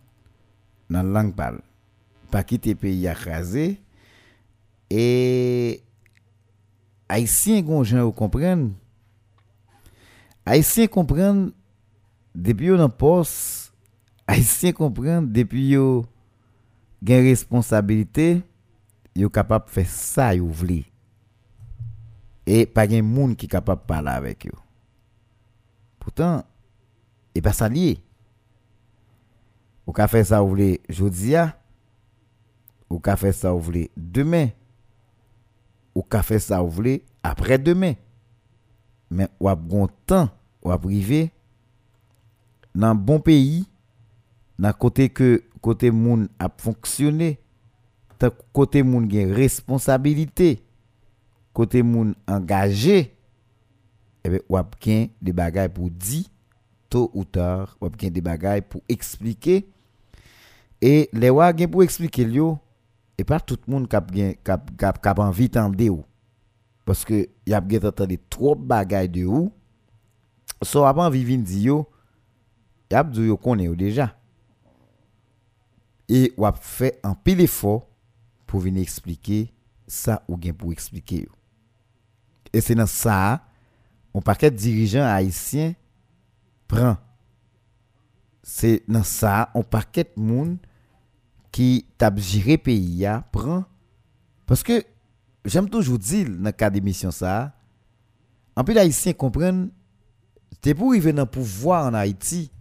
[0.90, 1.60] dans la langue parle.
[2.32, 3.80] Pas quitter pays écrasé
[4.90, 5.84] et
[7.08, 8.72] haïtien gon gens comprendre.
[10.44, 11.52] Haïtien comprendre
[12.34, 13.72] depuis yo dans poste,
[14.26, 16.06] haïtien comprendre depuis yo
[17.04, 18.42] gen responsabilité,
[19.16, 20.93] yo capable faire ça yo vle.
[22.46, 24.54] Et pas gen moun qui capable parler avec yo.
[26.00, 26.44] Pourtant,
[27.34, 28.04] et pas ça lié.
[29.88, 31.50] Ou ka faire ça ou vle jodi a,
[32.90, 34.50] ou ka faire ça ou vle demain.
[35.96, 37.94] ou ka fait ça ou voulez après demain.
[39.10, 40.30] Mais ou a bon temps
[40.64, 41.32] ou a privé
[42.74, 43.68] dans bon pays
[44.58, 47.40] dans côté que côté moun a fonctionné
[48.54, 50.64] côté moun gen responsabilité
[51.54, 53.12] kote moun angaje,
[54.26, 56.24] ebe wap gen de bagay pou di,
[56.92, 59.62] to ou tar, wap gen de bagay pou eksplike,
[60.84, 62.56] e le wap gen pou eksplike liyo,
[63.20, 66.02] e pa tout moun kap, gen, kap, kap, kap anvi tan de ou,
[66.88, 69.52] paske yap gen tatan de trop bagay de ou,
[70.66, 71.84] so wap anvi vin di yo,
[72.94, 74.10] yap dou yo konen yo deja,
[76.10, 77.82] e wap fe an pil efo,
[78.50, 79.48] pou vin eksplike
[79.90, 81.43] sa ou gen pou eksplike yo.
[82.54, 83.44] Et c'est dans ça,
[84.14, 85.74] on paquet de dirigeants haïtiens
[86.68, 86.98] prend.
[88.44, 90.58] C'est dans ça, on paquet de monde
[91.52, 93.66] qui tape gérer pays prend.
[94.46, 94.84] Parce que,
[95.44, 97.54] j'aime toujours dire dans le cas d'émission ça,
[98.56, 99.72] en plus, les Haïtiens comprennent,
[100.64, 102.52] c'est pour arriver dans le pouvoir en Haïti,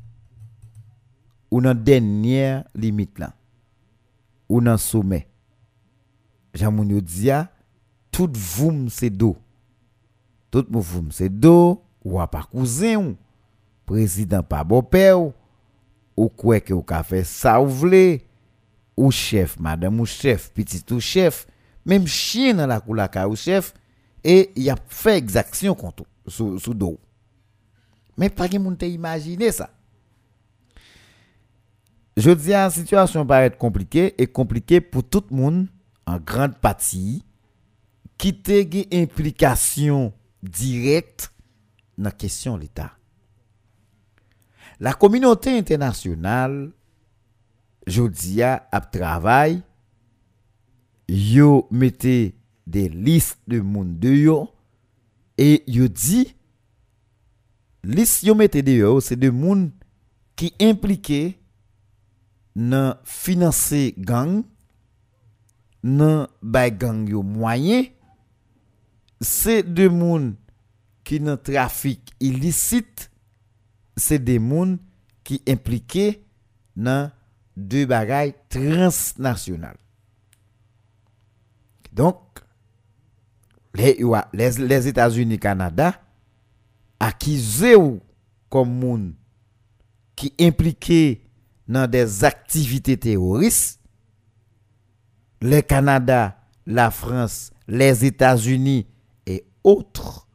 [1.51, 3.35] ou dans la dernière limite là,
[4.49, 5.29] ou dans le sommet.
[6.55, 7.47] J'aime dire,
[8.11, 9.37] tout voum c'est d'eau.
[10.53, 13.17] Tout mou voum c'est do ou a pas cousin ou.
[13.85, 15.33] Président pas beau père ou.
[16.37, 17.27] Quoi que ou ka fait
[17.59, 21.47] ou ou chef madame ou chef petit ou chef.
[21.85, 23.75] Même chien dans la cour ka ou chef.
[24.23, 27.01] Et il a fait exaction contre ou, sous sous dos
[28.17, 28.87] mais pas gen moun te
[29.51, 29.71] ça
[32.15, 35.67] je dis la situation paraît compliquée et compliquée pour tout le monde
[36.07, 37.25] en grande partie
[38.19, 40.13] qui te implication
[40.43, 41.33] direct
[41.99, 42.93] dans la question de l'État.
[44.81, 46.73] La communauté internationale,
[47.87, 48.61] je dis, a
[48.93, 49.63] travail,
[51.09, 52.35] yo mette
[52.67, 54.49] des listes de monde de yo,
[55.37, 56.35] et yo dit,
[57.85, 59.71] liste yo mette de yo, c'est de monde
[60.37, 61.39] qui impliqué
[62.57, 64.43] dans financer gang,
[65.83, 67.85] nan bay gang yo moyen,
[69.23, 70.33] se de moun
[71.07, 73.09] ki nan trafik ilisit,
[73.99, 74.77] se de moun
[75.27, 76.23] ki implike
[76.77, 77.11] nan
[77.57, 79.77] de bagay transnasyonal.
[81.93, 82.41] Donk,
[83.75, 83.99] les,
[84.33, 85.93] les, les Etats-Unis Kanada
[87.03, 87.99] akize ou
[88.53, 89.11] kom moun
[90.17, 91.21] ki implike
[91.69, 93.79] nan des aktivite teoris,
[95.43, 98.87] le Kanada, la Frans, les Etats-Unis
[99.65, 100.27] autres.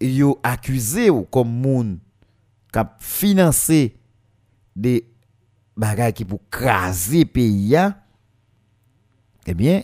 [0.00, 1.98] Yo accusé ou comme moun
[2.72, 3.98] k'ap financer
[4.74, 5.04] des
[5.76, 7.76] bagages qui pour craser pays
[9.46, 9.82] eh bien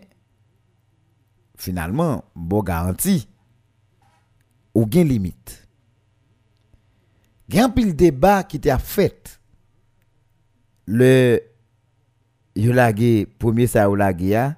[1.57, 3.29] finalement bon garantie
[4.75, 5.67] ou gain limite.
[7.49, 9.41] Gen pil débat qui t'a fait.
[10.87, 11.41] Le
[12.57, 14.57] yo lage premier sa yo lage ya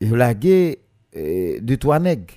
[0.00, 0.78] yo lage
[1.14, 2.34] de nègres.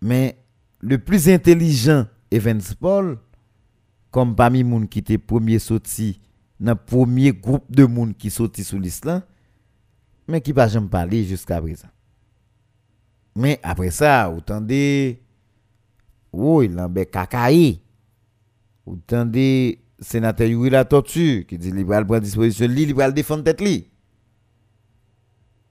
[0.00, 0.38] Mais
[0.80, 3.18] le plus intelligent Evans Paul
[4.10, 6.20] comme parmi moun qui était premier sorti
[6.60, 9.22] dans premier groupe de moun qui sorti sous l'islam
[10.26, 11.88] mais qui pas jamais parler jusqu'à présent.
[13.34, 15.20] Mais après ça vous tendez
[16.32, 17.80] oh il en kakaï
[18.86, 23.62] vous tendez sénateur Yuri la tortue qui dit libéral prend disposition li libéral défendre tête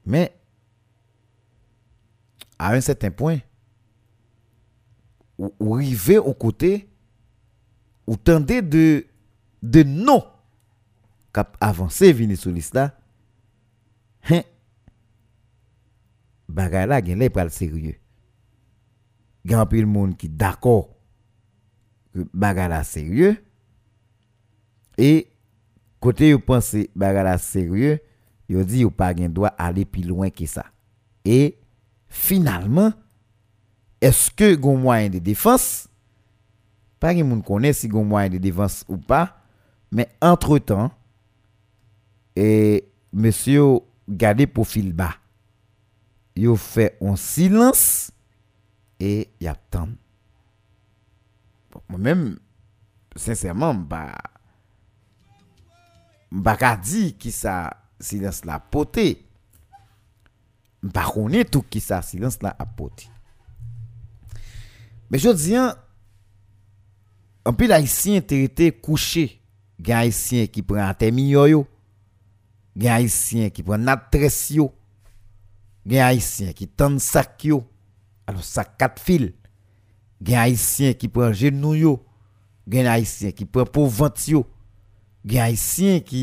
[0.04, 0.37] mais
[2.58, 3.38] à un certain point
[5.38, 6.88] ou, ou river au côté
[8.06, 9.06] ou tendez de
[9.62, 10.24] de non
[11.32, 12.98] cap avancer venir sur liste là
[14.30, 14.42] hein?
[16.48, 17.98] Bagay la gen lè pral sérieux.
[19.44, 20.88] Gen pile monde qui d'accord
[22.14, 23.36] que bagay sérieux.
[24.96, 25.28] Et
[26.00, 28.00] côté yo pense bagay la sérieux
[28.48, 30.64] yo dit yo pas gen droit aller plus loin que ça.
[31.24, 31.58] Et
[32.08, 32.94] Finalman,
[34.04, 35.86] eske goun mwayen de defans?
[36.98, 39.26] Pa gen moun konen si goun mwayen de defans ou pa,
[39.94, 40.90] men entre tan,
[42.38, 42.48] e
[43.12, 43.68] monsye yo
[44.08, 45.12] gade profil ba.
[46.38, 48.10] Yo fe on silans,
[48.98, 49.94] e yap tan.
[51.70, 52.26] Bon, mwen men,
[53.18, 54.02] sensèrman, mba,
[56.34, 57.60] mba ka di ki sa
[58.02, 59.16] silans la potey,
[60.88, 63.08] Mpa konen tou ki sa silans la apote.
[65.08, 65.72] Me jodi an,
[67.48, 69.26] anpil haisyen terite kouche,
[69.80, 71.62] gen haisyen ki pren atemi yo yo,
[72.78, 74.68] gen haisyen ki pren natres yo,
[75.88, 77.62] gen haisyen ki tan sak yo,
[78.28, 79.30] alo sak kat fil,
[80.20, 81.96] gen haisyen ki pren genou yo,
[82.68, 84.44] gen haisyen ki pren povant yo,
[85.24, 86.22] gen haisyen ki,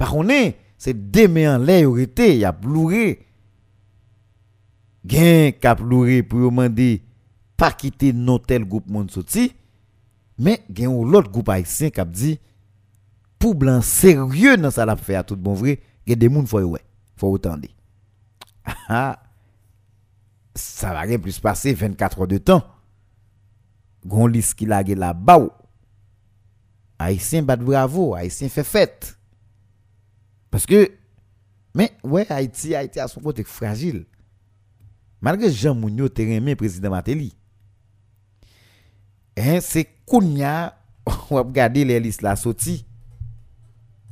[0.00, 3.14] pa konen, se deme an le yo rete, ya bloure,
[5.04, 7.02] gen kap louré pour demander
[7.56, 9.54] pas quitter non tel groupe monde sorti
[10.38, 12.38] mais gen ou l'autre groupe haïtien kap dit
[13.38, 16.60] pour blanc sérieux dans ça l'a fait à tout bon vrai gen des moun faut
[16.60, 16.84] ouais
[17.16, 17.58] faut autant
[20.56, 22.64] ça va rien plus passer 24 heures de temps
[24.06, 25.48] gon liste qui lage là-bas
[26.98, 29.18] haïtien bat bravo haïtien fait fête
[30.50, 30.90] parce que
[31.74, 34.06] mais ouais Haïti Haïti à son côté fragile.
[35.24, 37.34] Malgré Jean Mounio te remen président Mateli.
[39.38, 40.76] Hein, c'est Kounia,
[41.30, 42.84] on a gardé les listes là, sorti.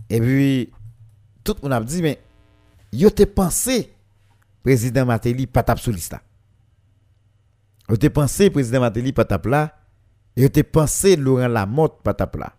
[0.09, 0.73] Et puis,
[1.45, 2.19] tout le monde a dit, mais,
[2.91, 3.93] yo te pensé,
[4.63, 6.23] président Mateli, pas tap sous liste là.
[7.91, 9.77] Yo te pensé, président Mateli, pas tap là.
[10.35, 12.55] Yo te pensé, Laurent Lamotte, pas tap là.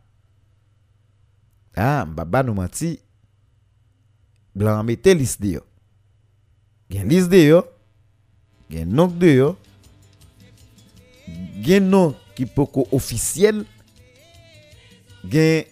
[1.76, 3.00] Ah, baba nous menti.
[4.54, 5.62] Blanc mette liste de yo.
[6.92, 7.73] Gen liste de yo.
[8.74, 9.50] gen nonk de yo,
[11.64, 13.62] gen nonk ki poko ofisyel,
[15.30, 15.70] gen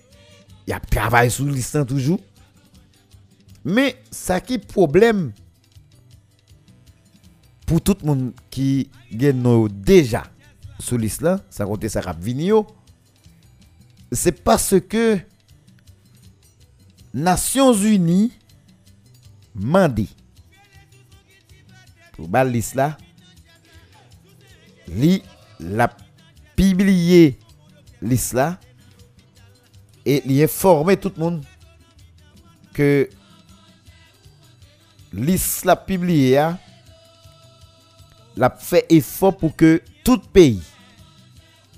[0.70, 2.22] yap travay sou listan toujou,
[3.66, 5.30] men sa ki problem
[7.66, 10.24] pou tout moun ki gen nou deja
[10.78, 12.66] sou listan, sa konte sa rap vini yo,
[14.12, 15.22] se paske
[17.12, 18.30] Nasyons Uni
[19.52, 20.08] mandi
[22.30, 22.92] bal lis la,
[24.92, 25.20] li
[25.60, 25.88] la
[26.58, 27.38] pibliye
[28.02, 28.56] lis la,
[30.06, 31.40] e li informe tout moun
[32.76, 32.90] ke
[35.14, 36.48] lis la pibliye ya,
[38.38, 40.62] la fe efo pou ke tout peyi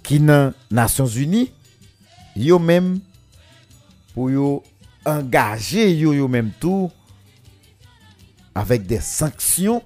[0.03, 1.47] ki nan Nasyons Uni,
[2.35, 2.97] yo menm
[4.13, 4.59] pou yo
[5.05, 6.89] angaje yo yo menm tou
[8.57, 9.81] avèk de sanksyon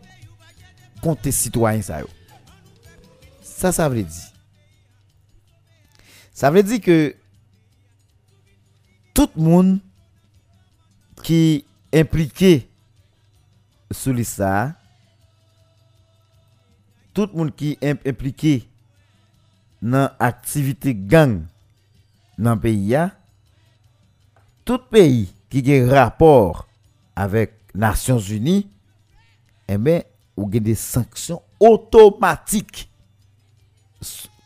[1.04, 2.10] konte sitwayen sa yo.
[3.44, 4.24] Sa sa vle di.
[6.38, 6.98] Sa vle di ke
[9.18, 9.78] tout moun
[11.26, 11.66] ki
[11.98, 12.68] implike
[13.90, 14.76] sou lisa,
[17.18, 18.60] tout moun ki implike
[19.82, 21.48] nan aktivite gang
[22.38, 23.08] nan peyi ya,
[24.68, 26.68] tout peyi ki gen rapor
[27.18, 28.58] avèk Nasyons Uni,
[29.68, 30.02] e eh ben
[30.38, 32.90] ou des sanctions automatiques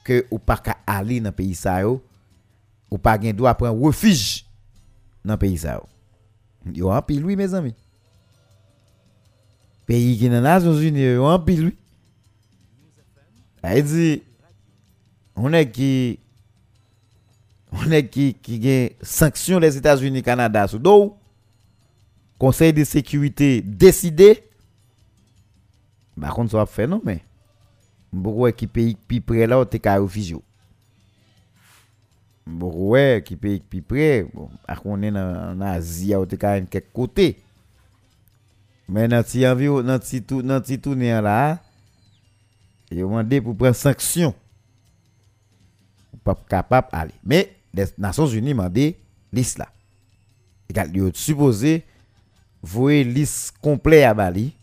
[0.03, 2.01] que ou pas ka aller dans pays ça yo
[2.89, 4.45] ou pas gen droit prendre refuge
[5.23, 6.73] dans pays ça yo.
[6.73, 7.75] Yo en oui mes amis.
[9.85, 11.75] Pays qui dans Nations Unies yo en pile oui.
[13.63, 14.23] Elle dit,
[15.35, 16.19] on est qui,
[17.71, 20.81] on est qui, qui sanction les États-Unis, Canada, sous.
[22.39, 24.43] Conseil de sécurité décidé.
[26.21, 27.21] Par contre, ça va faire non, mais.
[28.13, 30.43] Beaucoup qui pays plus près là, t'es qu'à.
[32.45, 32.95] Beaucoup
[33.25, 34.49] qui pays plus près, bon,
[34.85, 37.41] on est en Asie, t'es qu'à quelque côté.
[38.87, 41.59] Mais dans ti environ, dans ti tout, dans ti tourner là,
[42.91, 43.05] ils
[43.41, 44.35] pour prendre sanction.
[46.23, 47.13] Pas capable d'aller.
[47.23, 48.53] Mais les Nations Unies
[51.15, 51.85] supposé
[54.03, 54.53] à Bali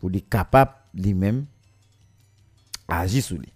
[0.00, 1.44] pou li kapap li men
[2.90, 3.50] aji sou li.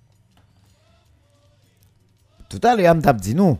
[2.52, 3.56] Touta li am tap di nou,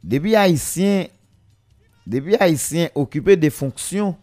[0.00, 1.10] debi Haitien,
[2.08, 4.14] debi Haitien okype de fonksyon,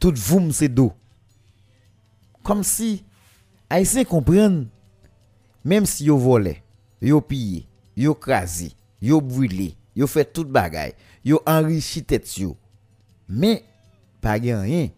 [0.00, 0.88] tout voum se do.
[2.42, 3.04] Kom si
[3.70, 4.64] Haitien kompren,
[5.62, 6.56] menm si yo vole,
[7.04, 12.56] yo piye, yo krasi, yo brile, yo fe tout bagay, yo anrichi tet yo,
[13.28, 13.60] men
[14.24, 14.90] pa gen yen,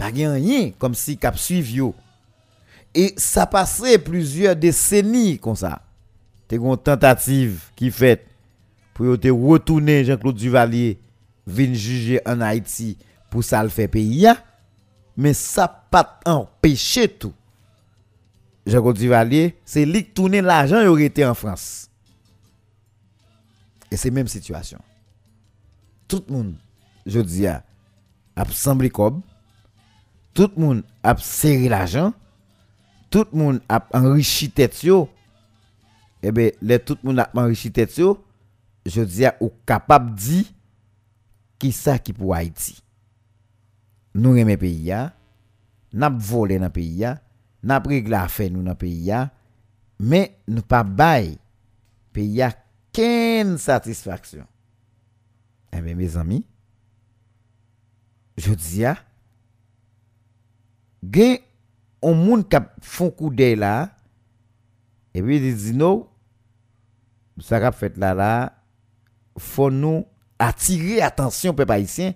[0.00, 1.94] pas rien comme si cap suivi yo.
[2.94, 5.82] Et ça passait plusieurs décennies comme ça
[6.50, 8.26] t'es une tentative qui fait
[8.92, 10.98] pour te retourner Jean-Claude Duvalier
[11.46, 12.98] venir juger en Haïti
[13.30, 14.26] pour ça le fait pays
[15.16, 17.32] mais ça pas empêché tout.
[18.66, 21.88] Jean-Claude Duvalier c'est lui qui tournait l'argent il aurait été en France.
[23.92, 24.80] Et c'est même situation.
[26.08, 26.54] Tout le monde
[27.06, 27.62] je dis a
[28.50, 29.22] semblé comme
[30.36, 32.14] tout moun ap seri l'ajan,
[33.10, 35.04] tout moun ap enrichi tet yo,
[36.22, 38.14] ebe, le tout moun ap enrichi tet yo,
[38.86, 40.44] je diya ou kapap di,
[41.60, 42.78] ki sa ki pou Haiti.
[44.16, 45.10] Nou reme peyi ya,
[45.92, 47.18] nap vole nan peyi ya,
[47.66, 49.26] nap regla fe nou nan peyi ya,
[50.00, 51.34] men nou pa bay
[52.16, 52.54] peyi ya
[52.96, 54.48] ken satisfaksyon.
[55.70, 56.40] Ebe, me zami,
[58.40, 58.96] je diya,
[61.02, 61.40] gen
[62.04, 63.90] on moun kap fon kou dey la,
[65.16, 66.06] e bi di di nou,
[67.40, 68.32] sa kap fet la la,
[69.40, 70.04] fon nou
[70.40, 72.14] atire atensyon pe paisyen,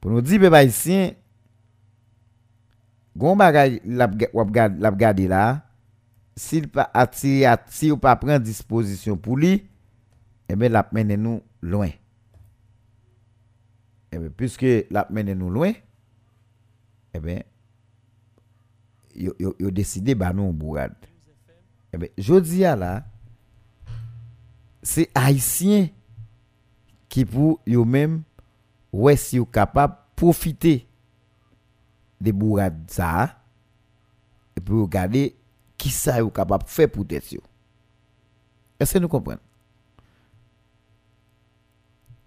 [0.00, 1.12] pou nou di pe paisyen,
[3.16, 4.16] gon bagay lap,
[4.80, 5.44] lap gade la,
[6.38, 9.58] sil pa atire atire, si ou pa pren disposisyon pou li,
[10.48, 11.92] e bi lap menen nou loin.
[14.12, 15.76] E bi, pwiske lap menen nou loin,
[17.14, 17.42] eh ben,
[19.14, 20.96] yo, yo, yo décidé bah non bourade.
[21.92, 23.04] Eh ben, jodi à là,
[24.82, 25.88] c'est haïtien
[27.08, 28.22] qui pour yo même
[28.92, 30.86] ouais si yo capable profiter
[32.20, 33.38] des bourades ça
[34.56, 35.36] et pour regarder
[35.76, 37.34] qui ça yo capable faire pour tête
[38.80, 39.40] Est-ce que nous comprenons?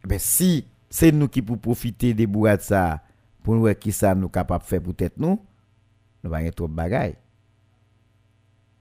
[0.03, 3.01] Eh ben, si c'est nous qui pour profiter des bourades ça
[3.45, 5.39] pour voir qui ça nous capable faire pour tête nous
[6.23, 7.15] nous pas trop bagaille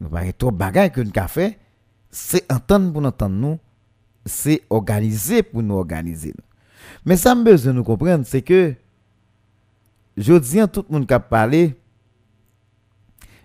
[0.00, 1.58] nous pas trop bagaille que nous ka fait
[2.10, 3.58] c'est entendre pour nous entendre nous
[4.24, 6.44] c'est organiser pour nous organiser nous.
[7.04, 8.74] mais ça me besoin de nous comprendre c'est que
[10.16, 11.76] je dis à tout le monde qui a parlé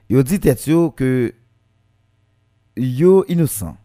[0.10, 0.64] yo dit tête
[0.96, 1.36] que
[2.78, 3.76] yo innocent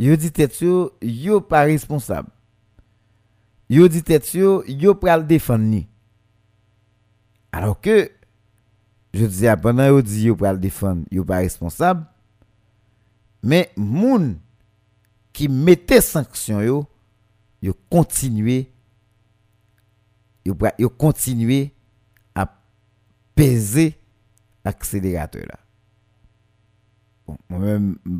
[0.00, 2.28] yo dit tête yo yo pas responsable
[3.70, 5.91] yo dit tête yo yo pral défendre.
[7.52, 8.10] Alors que,
[9.12, 12.06] je dis, pendant yo di yo pral défendre, yo pas responsable.
[13.42, 14.38] Mais moun
[15.32, 16.86] qui mettait sanction yo,
[17.60, 18.70] yo continuer
[20.44, 21.74] yo, yo continuer
[22.34, 22.48] à
[23.34, 23.98] peser
[24.64, 25.58] accélérateur là.
[27.26, 28.14] Bon, moi-même, je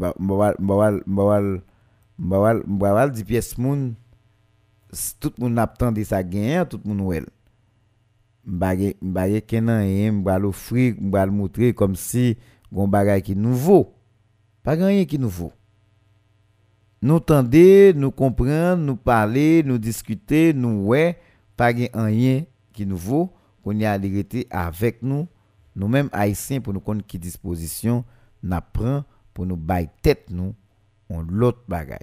[2.94, 3.94] vais dire pièce moun,
[5.20, 7.26] tout moun ap tande sa genyen, tout moun ouel.
[8.44, 12.36] bagay bagay kenan yen mba l'offrir mba l'montrer comme si
[12.72, 13.94] gon bagay qui nouveau
[14.62, 15.52] pas rien qui nouveau
[17.00, 21.18] nous tendez nous comprendre nous parler nous discuter nous ouais
[21.56, 23.30] pas rien qui nouveau
[23.62, 25.28] qu'on y a l'égalité avec nous
[25.74, 28.04] nous-mêmes haïtiens pour nous connaître qui disposition
[28.42, 30.54] n'apprend pour nous bailler tête nous
[31.08, 31.98] on l'autre bagay.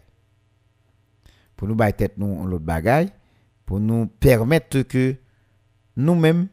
[1.55, 3.09] Pour nous bailler tête nous on l'autre bagay
[3.65, 5.15] pour nous permettre que
[5.95, 6.47] nous-mêmes,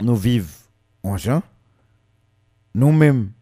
[0.00, 0.48] nous vivons
[1.02, 1.42] en gens.
[2.74, 3.32] Nous-mêmes,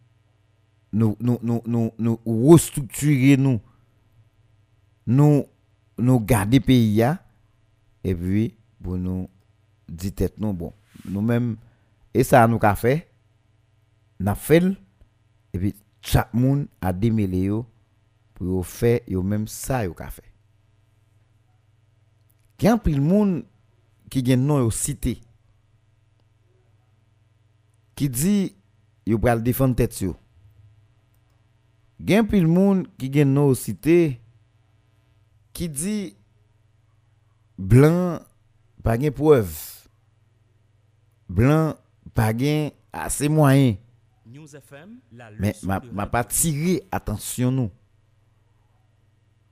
[0.91, 3.59] nous, nous, nous, nous, restructurer nous.
[5.07, 5.45] Nous,
[5.97, 7.03] nous garder pays.
[8.03, 9.29] Et puis, pour nous
[9.89, 10.73] dire tête, nous, e bon,
[11.05, 11.57] nous-mêmes,
[12.13, 13.09] et ça, nous avons fait.
[14.19, 14.77] Nous avons fait.
[15.53, 17.49] Et puis, chaque monde a démêlé
[18.33, 20.23] pour faire, même ça, yo a fait.
[22.59, 23.45] Quand le monde
[24.13, 25.17] qui gen nom yo cité
[27.95, 28.55] qui dit
[29.09, 30.13] yo pral défendre tête yo.
[31.97, 34.21] Gen pile moun qui gen nou cité
[35.53, 36.13] qui dit
[37.57, 38.21] blanc
[38.83, 39.57] pas gen preuve.
[41.27, 41.73] Blanc
[42.13, 43.77] pas gen assez moyen.
[44.27, 47.71] News FM, la mais m'a m'a pas tiré attention nous.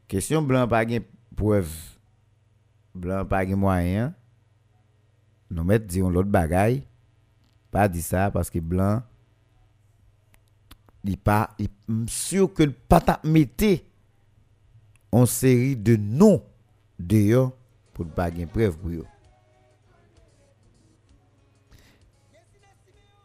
[0.08, 1.02] Question blanc pas gen
[1.36, 1.74] preuve.
[2.94, 4.14] Blanc pas gen moyen
[5.52, 6.84] nous mettre dire l'autre bagaille
[7.70, 9.02] pas dit ça parce que blanc
[11.04, 11.56] il pas
[12.08, 13.86] sûr que le pas mettait
[15.12, 16.44] en série de noms
[17.00, 17.52] dehors
[17.94, 19.06] pour ne pas gagner preuve pour eux.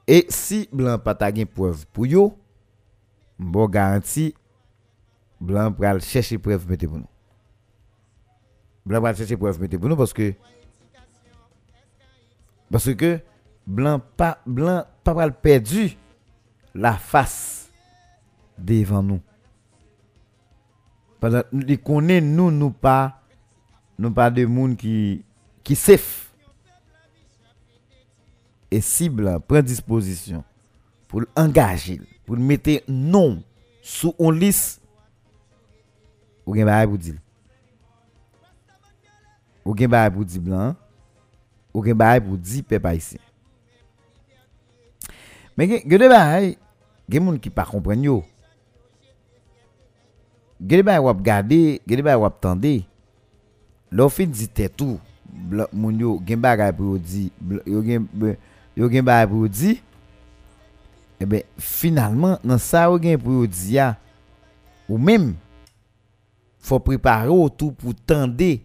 [0.07, 2.39] Et si blanc pas ta preuve pour yo,
[3.39, 4.35] bon garanti
[5.41, 7.09] blanc pral chercher preuve mettez pour nous.
[8.85, 10.33] Blanc pral chercher preuve mettez pour nous parce que
[12.70, 13.20] Parce que
[13.66, 15.96] blanc pas blanc pas pral perdu
[16.74, 17.70] la face
[18.58, 19.20] devant nous.
[21.20, 23.22] Parce qu'il connaît nous nous pas
[23.98, 25.24] nous pas de monde qui
[25.62, 26.32] qui safe.
[28.70, 30.44] Et si blanc prend disposition
[31.08, 33.42] pour l'engager, pour mettre nom
[33.80, 34.82] sous on liste
[36.44, 37.18] ou gen bail pour dire.
[39.64, 40.76] Ou gen bail pour dire blanc
[41.77, 43.20] ou gen baye pou di pep haïtien.
[45.57, 46.55] Men gen, gen de baye,
[47.05, 48.22] gen moun ki pa kompren yo.
[50.57, 52.79] Gen de baye wap gade, gen de baye wap tende.
[53.93, 54.97] Lò fin di tetou,
[55.68, 57.29] moun yo gen baye pou di,
[57.68, 58.09] yo gen,
[58.81, 59.77] gen baye pou di,
[61.20, 63.93] ebe finalman nan sa yo gen pou di ya,
[64.89, 65.35] ou mèm,
[66.64, 68.57] fò prepare ou tou pou tende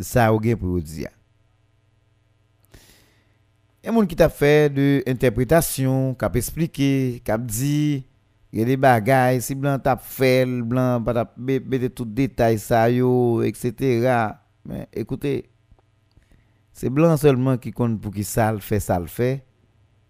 [0.00, 1.12] sa yo gen pou di ya.
[3.82, 8.06] Et moun qui t'a fait de interprétation, qui a expliqué, qui a dit
[8.52, 12.58] il y a des bagailles, si blanc t'a fait, blanc pas t'a mettre tout détail
[12.58, 14.32] ça yo, etc.
[14.66, 15.50] Mais écoutez,
[16.72, 19.44] c'est blanc seulement qui compte pour qui ça le fait, ça le fait.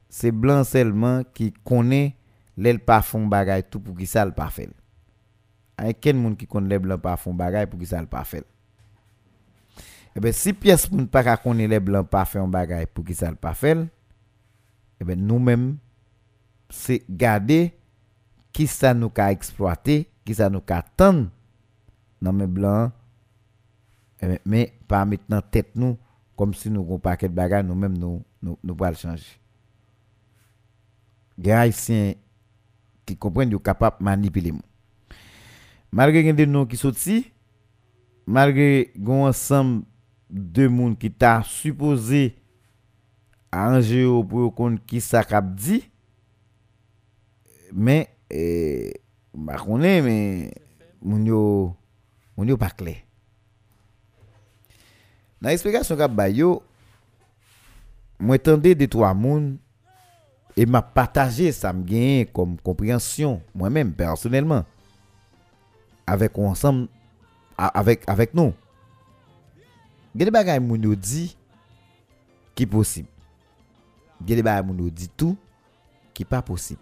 [0.09, 2.17] C'est blanc seulement qui connaît
[2.57, 3.31] les pas font
[3.71, 4.71] tout pour qui ça le pas fait.
[5.77, 8.45] Avec quel monde qui connaît les blancs pas font pour qui ça le pas fait?
[10.17, 12.87] Eh ben si pièce pour ne pas ka connaître les blancs pas fait un bagaille
[12.87, 13.79] pour qui ça le pas fait,
[15.01, 15.77] eh ben nous-mêmes
[16.69, 17.77] c'est garder
[18.53, 21.29] qui ça nous ka exploiter, qui ça nous ka attendre
[22.21, 22.91] dans mes blancs
[24.21, 25.97] eh ben, mais pas dans tête nous
[26.37, 29.39] comme si nous avons paquet de nous-mêmes nous nous nous pas le changer.
[31.39, 32.15] Les haïtiens
[33.07, 34.53] qui comprennent sont capables de manipuler.
[35.93, 37.33] Malgré a des noms qui ici,
[38.27, 39.85] malgré a un ensemble
[40.31, 42.31] de moun ki ta supose
[43.51, 45.81] anje yo pou yo kon ki sa kap di,
[47.75, 48.95] men, e,
[49.35, 50.51] bakone, men,
[51.03, 51.43] moun yo,
[52.39, 52.95] moun yo pakle.
[55.41, 56.61] Nan eksplikasyon kap bay yo,
[58.23, 59.57] mwen tende de to a moun,
[60.55, 64.67] e ma pataje sa m genye kom kompryansyon, mwen men, personelman,
[66.11, 66.85] avek ou ansam,
[67.59, 68.55] avek, avek nou,
[70.17, 71.29] Gede bagay moun yo di
[72.59, 73.07] ki posib.
[74.27, 75.37] Gede bagay moun yo di tou
[76.17, 76.81] ki pa posib.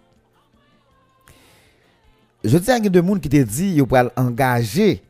[2.43, 5.01] Je ti an gen de moun ki te di yo pral engaje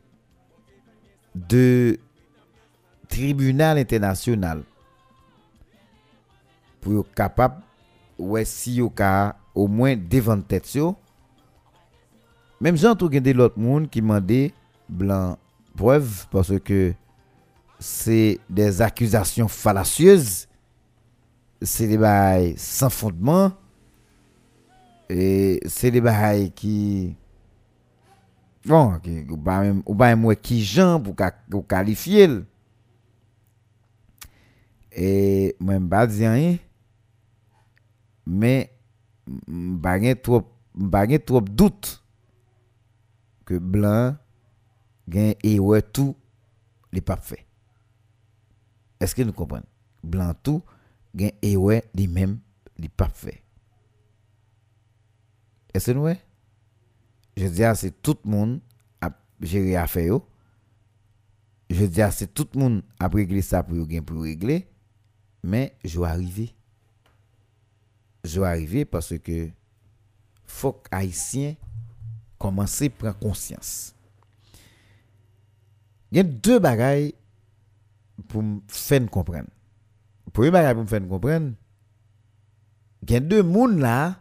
[1.34, 1.98] de
[3.10, 4.64] tribunal internasyonal
[6.80, 7.60] pou yo kapap
[8.20, 10.96] wè si yo ka au mwen devan tèt yo.
[12.60, 14.50] Mèm jan tou gen de lot moun ki mande
[14.90, 15.38] blan
[15.80, 16.92] preuve parce ke
[17.80, 20.48] c'est des accusations fallacieuses,
[21.62, 23.54] c'est des bails sans fondement,
[25.10, 27.16] et c'est des bails qui...
[28.66, 31.16] Bon, qui, ou pas même, ou pas même qui gens pour,
[31.50, 32.28] pour qualifier.
[34.92, 36.58] Et moi, je ne pas dire rien,
[38.26, 38.72] mais
[39.26, 40.44] je trop,
[41.26, 42.04] trop doute
[43.46, 44.16] que Blanc
[45.08, 46.16] gagne et ouais tout
[46.92, 47.49] les pas fait.
[49.00, 49.66] Est-ce que nous comprenons?
[50.04, 50.62] Blanc tout
[51.16, 52.40] gen ouais les mêmes
[52.78, 53.44] les pas fait
[55.74, 56.08] est-ce que nous
[57.36, 58.60] je dis à c'est tout le monde
[59.02, 60.20] a géré affaire
[61.70, 64.68] je dis c'est tout le monde a régler ça pour gen régler
[65.44, 66.54] mais je vais arriver.
[68.24, 69.50] Je vais arriver parce que
[70.46, 71.56] faut que haïtien
[72.38, 73.94] commencer à prendre conscience.
[76.12, 77.14] Il y a deux bagailles
[78.28, 79.50] pour me faire comprendre
[80.34, 81.54] pour me faire comprendre
[83.04, 84.20] il y a deux monde là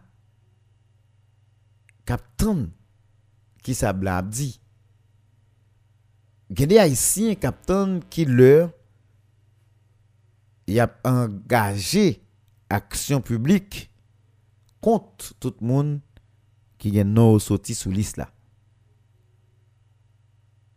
[3.61, 4.59] qui ça bla dit
[6.49, 8.71] il y a des haïtiens captain qui leur
[10.67, 12.21] y a engagé
[12.69, 13.91] action publique
[14.81, 15.99] contre tout le monde
[16.77, 18.31] qui est non sorti sous liste là.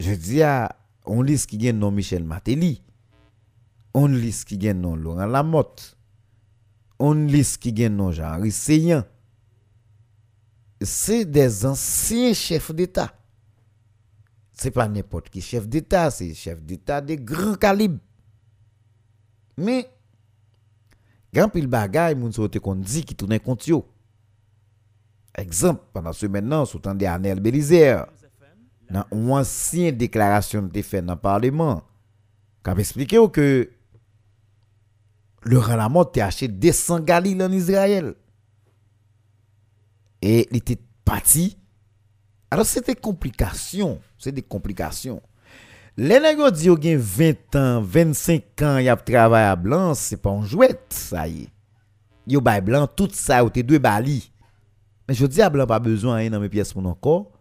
[0.01, 2.83] Je dis à on liste qui gagne non Michel Matéli,
[3.95, 5.97] on liste qui gagne non Laurent Lamotte,
[6.99, 9.05] on liste qui gagne non Jean-Henri Seyan.
[10.81, 13.15] C'est des anciens chefs d'État.
[14.53, 17.99] C'est pas n'importe qui chef d'État, c'est chef d'État de grand calibre.
[19.57, 19.89] Mais,
[21.33, 23.83] grand pile bagay, moun sote kon di qui tourne contre yo.
[25.35, 28.07] Exemple, pendant ce maintenant, sous temps de Arnel Belizer,
[28.91, 31.83] dans une ancienne déclaration de fait dans le Parlement,
[32.63, 33.71] qui a expliqué que
[35.43, 38.15] le Lamotte a acheté 200 Galil en Israël.
[40.21, 41.59] Et il était parti.
[42.51, 43.99] Alors, c'était complication.
[44.19, 45.21] C'est des complications.
[45.97, 50.31] Les nègres disent ont 20 ans, 25 ans, ils ont travaillé à blanc, c'est pas
[50.31, 51.49] un jouet, ça y est.
[52.27, 54.33] Yo bay blanc, tout ça, ou te deux bali.
[55.07, 57.33] Mais je dis à blanc pas besoin rien dans mes pièces pour encore.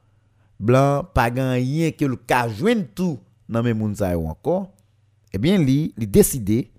[0.59, 3.95] Blanc pas rien que le cas joindre tout dans mes moun
[4.27, 4.71] encore.
[5.31, 6.71] Eh bien li, li décidé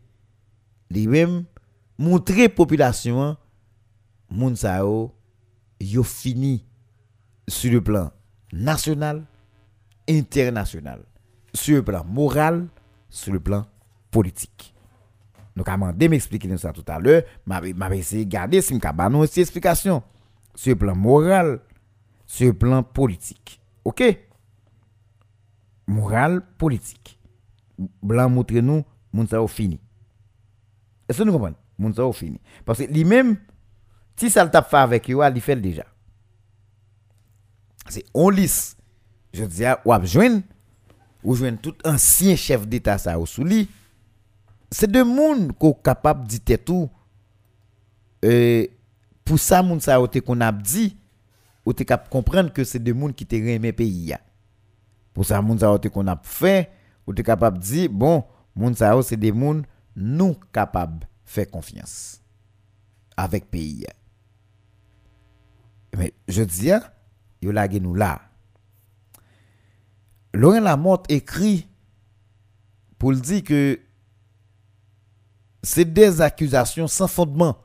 [0.92, 1.44] li même
[1.98, 3.36] montrer population
[4.30, 6.64] moun sa yo fini
[7.48, 8.10] sur le plan
[8.52, 9.24] national,
[10.08, 11.04] international,
[11.54, 12.68] sur le plan moral,
[13.08, 13.66] sur le plan
[14.10, 14.74] politique.
[15.56, 17.22] Nous avons demandé m'expliquer ça tout à l'heure.
[17.44, 20.02] M'a m'a essayé de garder si nous aussi explication
[20.54, 21.60] sur le plan moral,
[22.26, 23.60] sur le plan politique.
[23.84, 24.02] OK?
[25.86, 27.18] Moral, politique.
[28.02, 29.78] Blanc montre nous moun ça fini.
[31.08, 31.56] Est-ce que nous comprenons?
[31.78, 32.40] Moun fini.
[32.64, 33.36] Parce que lui-même
[34.16, 35.84] si ça le tape fait avec lui, il fait déjà.
[37.88, 38.76] C'est on lisse.
[39.32, 40.42] Je dis ou ap joindre
[41.24, 43.46] ou joindre tout ancien chef d'état ça ou sous.
[44.70, 46.90] C'est de monde qu'on capable de dire tout
[49.24, 50.96] pour ça moun te qu'on a dit
[51.64, 54.14] ou te cap comprendre que c'est de monde qui te remet pays.
[55.14, 56.70] Pour ça moun te qu'on a fait
[57.06, 58.24] ou te capable de dire bon
[58.54, 59.64] moun ça c'est des monde
[59.96, 62.20] nous capable faire confiance
[63.16, 63.92] avec pays ya.
[65.96, 66.70] Mais je dis,
[67.42, 68.22] il a nous là.
[70.32, 71.68] Laurent Lamotte écrit
[72.98, 73.78] pour le dire que
[75.62, 77.58] c'est des accusations sans fondement.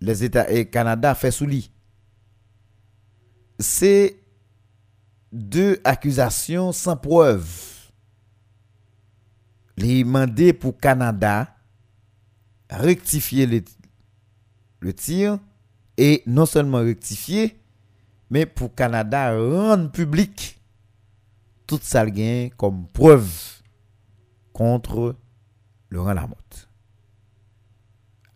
[0.00, 1.70] Les États et Canada fait sous lui.
[3.58, 4.16] C'est
[5.32, 7.71] deux accusations sans preuve.
[9.76, 11.56] li mandé pour Canada
[12.70, 13.62] rectifier le,
[14.80, 15.38] le, tir
[15.96, 17.58] et non seulement rectifier,
[18.30, 20.60] mais pour Canada rendre public
[21.66, 23.30] tout ça gain comme preuve
[24.52, 25.16] contre
[25.90, 26.68] Laurent Lamotte.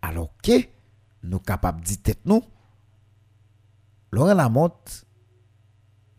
[0.01, 0.53] Alors que
[1.23, 2.43] nous capables de dire nous,
[4.11, 5.05] Laurent Lamotte,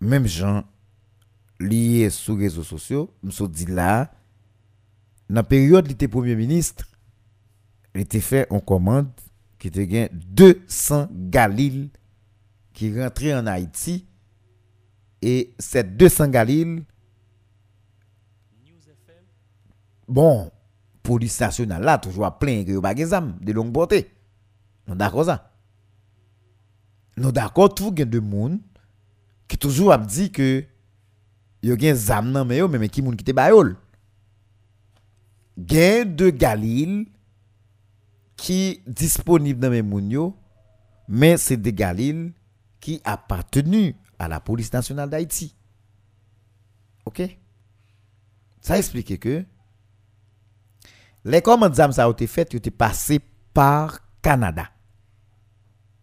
[0.01, 0.65] même gens
[1.59, 4.13] liés sur les réseaux sociaux, nous dit là,
[5.29, 6.87] dans la période où il était Premier ministre,
[7.95, 9.09] il était fait en commande
[9.59, 11.91] qui te gen 200 Galil
[12.73, 14.07] qui rentraient en Haïti.
[15.21, 16.85] Et ces 200 Galil
[20.07, 20.51] bon
[21.03, 24.11] police nationale là toujours plein pas de longue portée.
[24.87, 25.53] Nous d'accord ça.
[27.17, 28.61] Nous d'accord tout gen de monde
[29.49, 30.65] qui toujours a dit que
[31.63, 33.77] yo gen zam nan mais yo mais qui moun qui te bayol
[35.59, 37.07] gen de Galil
[38.37, 40.37] qui disponible dans mes mounio,
[41.09, 42.33] mais c'est des Galil
[42.81, 45.55] qui appartenu à la police nationale d'Haïti.
[47.05, 47.23] OK?
[48.61, 49.45] Ça explique que
[51.25, 53.21] les commandes ça a été fait, ont été passé
[53.53, 54.69] par Canada.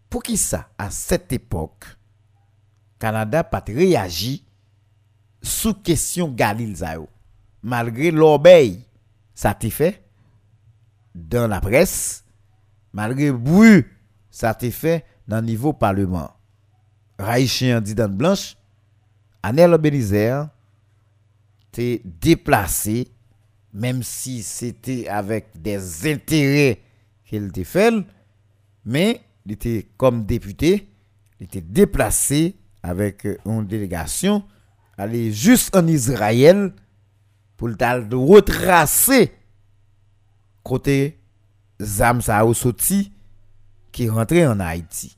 [0.09, 1.85] Pour qui ça à cette époque
[2.99, 4.45] Canada pas réagi
[5.41, 7.07] sous question Galil Zao.
[7.61, 8.85] Malgré l'obéi,
[9.35, 10.01] ça été fait
[11.13, 12.23] dans la presse,
[12.93, 13.85] malgré bruit,
[14.31, 16.31] ça été fait dans le niveau parlement.
[17.19, 18.57] Raïchien dit dans blanche,
[19.43, 20.49] Anel Belizer
[21.71, 23.09] t'est déplacé,
[23.73, 26.79] même si c'était avec des intérêts
[27.25, 27.93] qu'il était fait,
[28.85, 30.89] mais il était comme député,
[31.39, 34.43] il était déplacé avec une délégation,
[34.97, 36.73] aller juste en Israël
[37.57, 39.33] pour le retracer
[40.63, 41.19] côté
[41.79, 43.11] zam sa sorti
[43.91, 45.17] qui rentré en Haïti.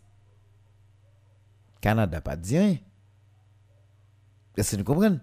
[1.82, 2.78] Canada pas dit rien.
[4.56, 5.20] Est-ce que vous comprenez?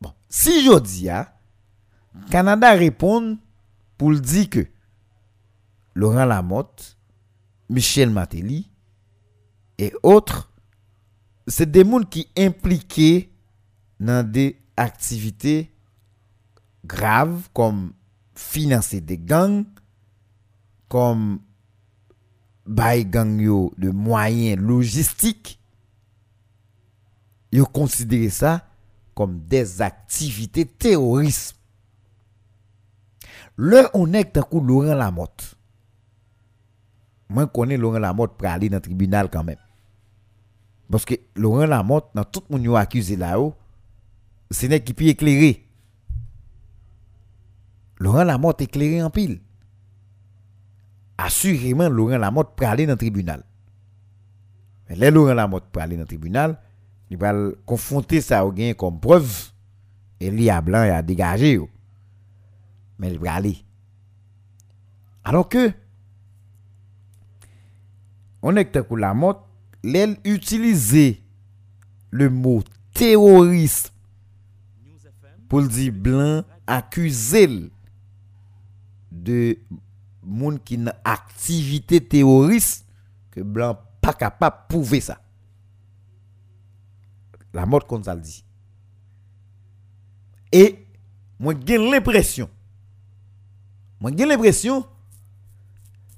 [0.00, 1.08] Bon, si je dis,
[2.30, 3.38] Canada répond
[3.96, 4.66] pour dire que
[5.94, 6.98] Laurent Lamotte,
[7.68, 8.70] Michel Matéli
[9.78, 10.52] et autres,
[11.46, 13.32] c'est des gens qui impliqués
[13.98, 15.72] dans des activités
[16.84, 17.92] graves comme
[18.34, 19.64] financer des gangs
[20.88, 21.40] comme
[22.66, 23.38] bay gang
[23.76, 25.58] de moyens logistiques
[27.52, 28.68] yo considérer ça
[29.14, 31.56] comme des activités terroristes.
[33.56, 35.56] Le on est coup Laurent Lamotte
[37.28, 39.58] moi connais Laurent Lamotte pour aller dans le tribunal quand même.
[40.90, 43.54] Parce que Laurent Lamotte dans tout le monde accusé là-haut
[44.50, 45.66] c'est n'est qui peut éclairer
[47.98, 49.40] Laurent Lamotte éclairé en pile.
[51.18, 53.42] Assurément, Laurent Lamotte peut aller dans le tribunal.
[54.88, 56.60] Mais là, Laurent Lamotte peut aller dans le tribunal,
[57.10, 57.32] il va
[57.64, 59.50] confronter ça au gain comme preuve.
[60.20, 61.60] Et lui a blanc et a dégagé.
[62.98, 63.58] Mais il va aller.
[65.24, 65.72] Alors que,
[68.42, 69.40] on est que Lamotte,
[69.82, 71.22] l'aile utiliser
[72.10, 72.62] le mot
[72.94, 73.92] terroriste
[75.48, 77.70] pour le dire blanc accusé
[79.10, 79.58] de
[80.22, 82.86] monde qui n'a activité terroriste
[83.30, 85.20] que blanc pas capable de prouver ça.
[87.52, 88.44] La mort ça le dit.
[90.52, 90.86] Et
[91.38, 92.48] moi j'ai l'impression
[94.00, 94.86] Moi j'ai l'impression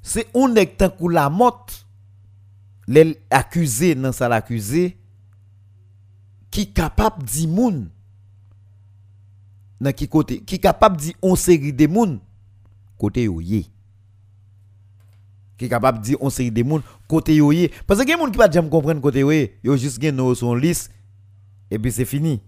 [0.02, 1.66] c'est on est tant que la mort
[2.86, 4.96] les accusés dans ça l'accusé
[6.50, 7.90] qui capable di moun
[9.80, 12.18] dans qui côté qui capable di on série de moun
[12.98, 13.66] côté yo yé
[15.56, 18.38] qui capable di on série de moun côté yo yé parce que a moun qui
[18.38, 20.92] pas jamais comprendre côté yo yé yo juste gen nou son liste
[21.70, 22.40] et puis c'est fini.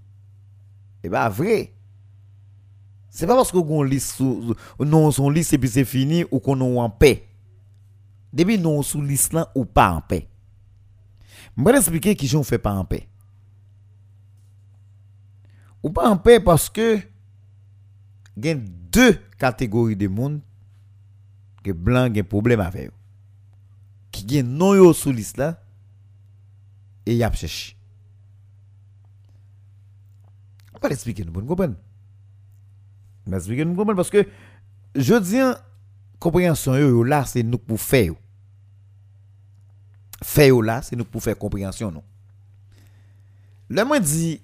[1.02, 1.72] Et pas vrai
[3.10, 4.20] c'est pas parce que on liste
[4.78, 7.26] non son liste et puis c'est fini ou qu'on est en paix
[8.32, 10.28] depuis non sous liste là ou pas en paix
[11.56, 13.08] je vais expliquer qui j'en fait pas en paix
[15.82, 17.00] ou pas en paix parce que
[18.42, 20.40] il y a deux catégories de monde
[21.62, 22.90] que blanc a problème avec
[24.10, 25.62] qui gen non yo sous liste là
[27.06, 27.76] et y a cherché
[30.74, 31.76] on va l'expliquer nous comprendre
[33.26, 34.26] on va expliquer nous comprendre parce que
[34.94, 35.38] je dis
[36.18, 38.14] compréhension yo, là c'est nous pour faire
[40.22, 42.02] faire là c'est nous pour faire compréhension non
[43.68, 44.40] le moi dit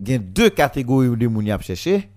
[0.00, 2.10] il y a deux catégories de moun y a cherché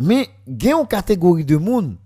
[0.00, 1.96] mais il y a une catégorie de monde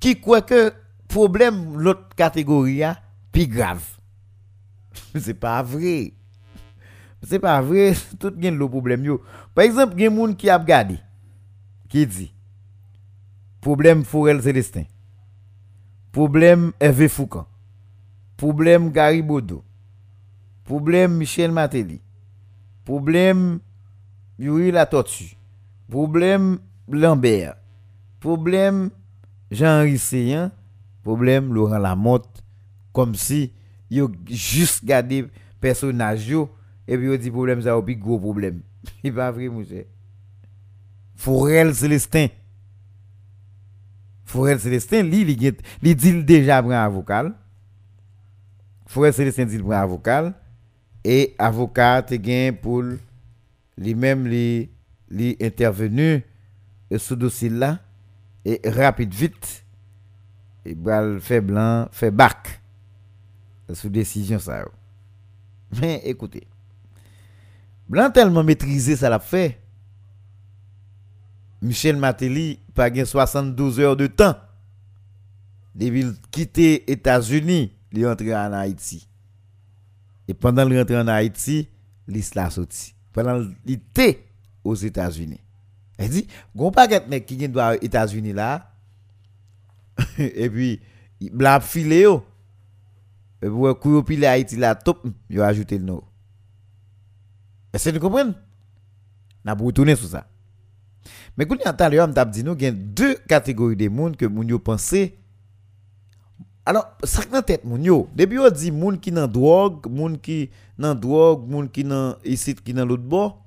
[0.00, 0.72] qui croit que
[1.06, 2.98] problème l'autre catégorie a
[3.30, 3.84] plus grave.
[5.20, 6.14] c'est pas vrai.
[7.22, 9.22] C'est pas vrai, tout gen le problème yo.
[9.54, 10.98] Par exemple, gen moun qui a regardé
[11.88, 12.32] qui dit
[13.60, 14.84] problème Forel Célestin.
[16.12, 17.46] Problème Hervé Foucan.
[18.38, 19.62] Problème Garibodo.
[20.64, 22.00] Problème Michel Matéli.
[22.86, 23.60] Problème
[24.38, 25.36] Yuri La Tortue.
[25.90, 26.58] Problème
[26.98, 27.56] Lambert.
[28.20, 28.90] Problème
[29.50, 29.98] Jean-Henri.
[31.02, 32.42] Problème Laurent Lamotte.
[32.92, 33.52] Comme si
[33.90, 35.26] yo juste gardé
[35.60, 36.50] personnage yo
[36.86, 38.60] et puis yo dit problème ça puis gros problème.
[39.04, 39.86] Il pas vrai monsieur.
[41.14, 42.26] Forel Célestin.
[44.24, 45.20] Forel Célestin, lui,
[45.82, 47.32] il dit déjà prend avocat.
[48.86, 50.32] Forel Célestin dit prend avocat
[51.04, 52.82] et avocat te gain pour
[53.76, 54.68] lui-même li
[55.40, 56.24] intervenu
[56.92, 57.80] euh, sous dossier là
[58.44, 59.64] et rapide vite.
[60.64, 62.60] Et bral fait blanc fait bac
[63.72, 64.64] sous décision ça.
[65.80, 66.46] Mais écoutez
[67.88, 69.58] blanc tellement maîtrisé ça l'a fait.
[71.60, 74.34] Michel Matéli pas gain 72 heures de temps.
[75.74, 79.08] Depuis quitter États-Unis il est en Haïti.
[80.28, 81.68] Et pendant le rentré en Haïti
[82.06, 82.94] l'islam sorti.
[83.12, 84.24] Pendant était
[84.64, 85.41] aux États-Unis
[86.02, 88.72] elle dit gon paquet mec qui vient aux États-Unis là
[90.18, 90.80] et puis
[91.32, 92.06] bla filé
[93.42, 93.48] et
[94.06, 95.06] pile Haïti là top
[95.38, 96.02] ajouté le nom.
[97.72, 98.32] Est-ce que vous comprenez
[99.44, 99.56] n'a
[99.96, 100.26] sur ça.
[101.36, 105.18] Mais quand on entend on t'a dit deux catégories de monde que moun yo pensé.
[106.64, 108.08] Alors ça dans tête moun yo.
[108.14, 112.54] Depuis on dit moun qui nan drogue moun qui nan drogue moun qui nan ici
[112.54, 113.41] qui nan l'autre bord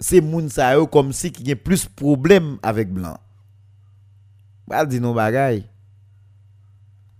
[0.00, 3.18] c'est moun sa comme si qui a plus problème avec blanc
[4.68, 5.62] Bal di nou bagay.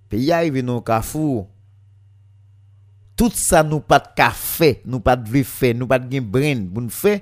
[0.09, 1.49] Pays arrive non carrefour.
[3.17, 6.67] Tout ça nous pas de café nous pas de faire nous pas de gen brain
[6.73, 7.21] pour nous faire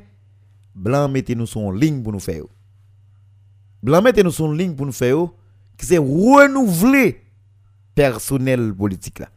[0.75, 2.45] blanc mettez nous son ligne pour nous faire
[3.83, 5.17] blanc mettez nous son ligne pour nous faire
[5.79, 7.23] qui c'est renouveler
[7.95, 9.31] personnel politique là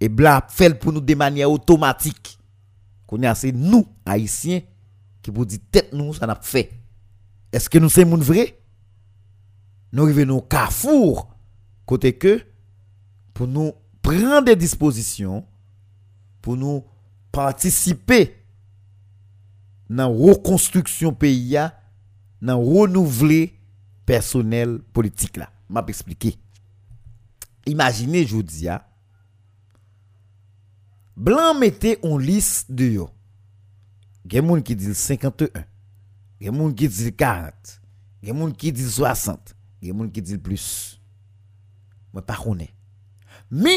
[0.00, 2.40] et blanc fait pour nous de manière automatique
[3.06, 4.62] qu'on c'est nous haïtiens
[5.26, 6.70] qui pour dire tête nous ça n'a fait.
[7.50, 8.60] Est-ce que nous sommes moun vrai
[9.92, 11.34] nous arrivons au carrefour.
[11.84, 12.40] Côté que
[13.34, 13.72] pour nous
[14.02, 15.44] prendre des dispositions
[16.42, 16.84] pour nous
[17.32, 18.36] participer
[19.90, 21.58] dans la reconstruction pays
[22.40, 23.58] dans renouveler
[24.04, 25.50] personnel politique là.
[25.68, 26.38] M'a expliqué.
[27.66, 28.68] Imaginez je vous dis
[31.16, 33.10] blanc mettait en liste de yo.
[34.26, 35.62] Gen moun ki dil 51,
[36.42, 37.76] gen moun ki dil 40,
[38.24, 39.52] gen moun ki dil 60,
[39.84, 40.96] gen moun ki dil plus.
[42.10, 42.70] Mwen pa konen.
[43.50, 43.76] Mi,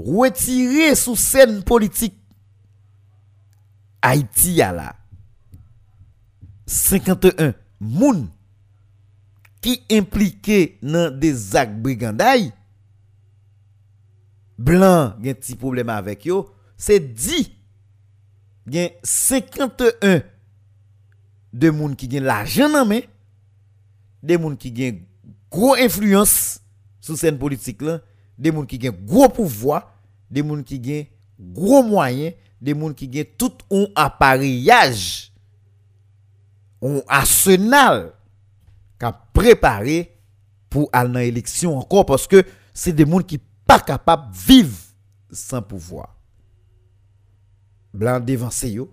[0.00, 2.16] wetire sou sen politik
[4.06, 4.92] Haiti ya la.
[6.70, 7.52] 51
[7.82, 8.24] moun
[9.64, 12.48] ki implike nan de zak briganday,
[14.56, 16.44] blan gen ti problema avek yo,
[16.78, 17.42] se di
[18.66, 20.22] gen 51
[21.56, 23.06] de moun ki gen l'argent nan men,
[24.22, 25.02] de moun ki gen
[25.52, 26.60] gros influence
[27.00, 28.00] sous scène politique là,
[28.38, 29.94] des moun qui gen gros pouvoir,
[30.30, 31.06] des moun qui gen
[31.38, 35.32] gros moyens, des moun qui gen tout un appareillage,
[36.82, 38.12] un arsenal
[38.98, 40.12] qu'a préparé
[40.68, 42.44] pour aller dans l'élection encore parce que
[42.74, 44.76] c'est des moun qui pas capable vivre
[45.30, 46.15] sans pouvoir.
[47.96, 48.88] blanc devanse yo.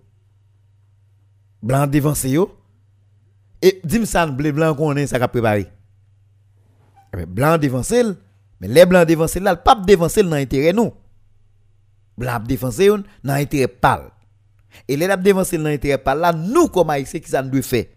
[1.61, 2.49] Blanc devanse yo.
[3.61, 5.67] Et dim san blé blanc qu'on est ça qu'a préparé.
[7.13, 7.93] Eh mais blanc devanse
[8.59, 10.93] mais les blancs devanse là, le pape devanse dans intérêt nous.
[12.17, 14.11] Blanc défense yon dans intérêt pâle.
[14.87, 17.89] Et les lab devanse dans intérêt pâle là, nous comme haïtiens qui ça nous fait.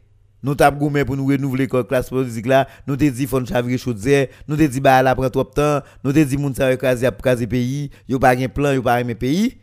[0.43, 3.79] Nous tap gourmet pour nous renouveler la classe politique là, nous te dit fon chavri
[3.79, 7.07] chaudière, nous te dit bah la prend trop temps, nous te dit moun sa écraser
[7.07, 9.59] écraser pays, yo pas gain plan, yo pas aimer pays.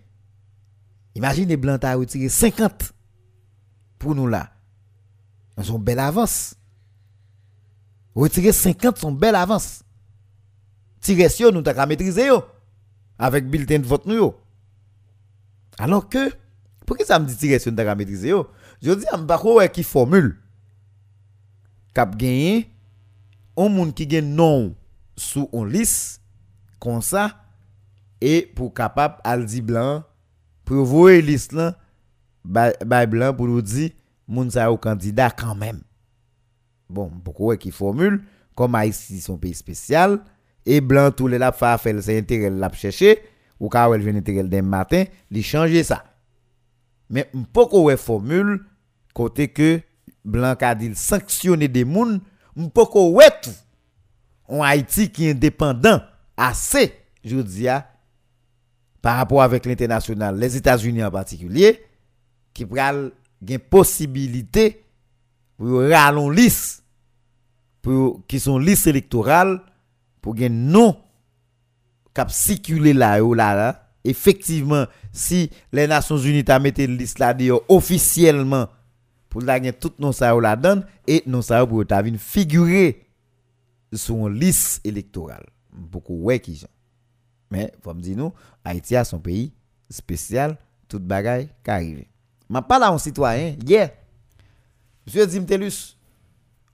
[1.15, 2.93] Imagine Blanc ta retiré 50
[3.99, 4.51] pour nous là.
[5.57, 6.55] Ils ont belle avance.
[8.15, 9.83] Retirer 50 sont belle avance.
[11.01, 12.43] Tirer sur nous ta qu'à maîtriser yo
[13.19, 14.39] avec bulletin de vote nous yo.
[15.77, 16.31] Alors que
[16.85, 18.49] pourquoi ça me dit tirer sur nous ta qu'à maîtriser yo?
[18.81, 20.39] Je dis à Mbako qui formule
[21.93, 22.71] Kap gagné
[23.55, 24.75] on monde qui gagne non
[25.15, 26.21] sous on liste
[26.79, 27.45] comme ça
[28.19, 30.03] et pour capable Aldi Blanc
[30.65, 31.73] pour voir l'islam
[32.43, 33.91] bay blanc pour nous dire
[34.27, 35.81] moun sa au candidat quand même
[36.89, 38.23] bon pourquoi qui formule
[38.55, 40.19] comme Haïti son pays spécial
[40.65, 43.19] et blanc tous les la fa faire c'est intérêt l'a chercher
[43.59, 46.03] ou ka elle vient intérêt demain matin li changer ça
[47.09, 48.65] mais pourquoi formule
[49.13, 49.81] côté que
[50.25, 52.21] blanc a dit sanctionner des moun
[52.73, 53.49] pourquoi tout.
[54.47, 56.01] En Haïti qui est indépendant
[56.37, 56.93] assez
[57.23, 57.67] je dis
[59.03, 61.83] par rapport avec l'international les États-Unis en particulier
[62.53, 63.11] qui pral
[63.45, 64.85] gen possibilité
[65.57, 66.85] pour ralon liste
[67.81, 69.61] pour qui sont liste électorale
[70.21, 70.97] pour gen non
[72.13, 77.35] cap circuler là là, effectivement si les Nations Unies t'a mis liste là
[77.67, 78.69] officiellement
[79.27, 83.01] pour la gagner tout non ça la donne et non ça pour ta figurer
[83.91, 85.45] sur une liste électorale.
[85.71, 86.63] Beaucoup ouais qui
[87.53, 88.33] mais faut me dire nous
[88.65, 89.53] Haïti a son pays
[89.89, 92.05] spécial toute bagaille qui arrive
[92.49, 93.91] m'a parlé à un citoyen hier
[95.05, 95.95] monsieur Dimtelus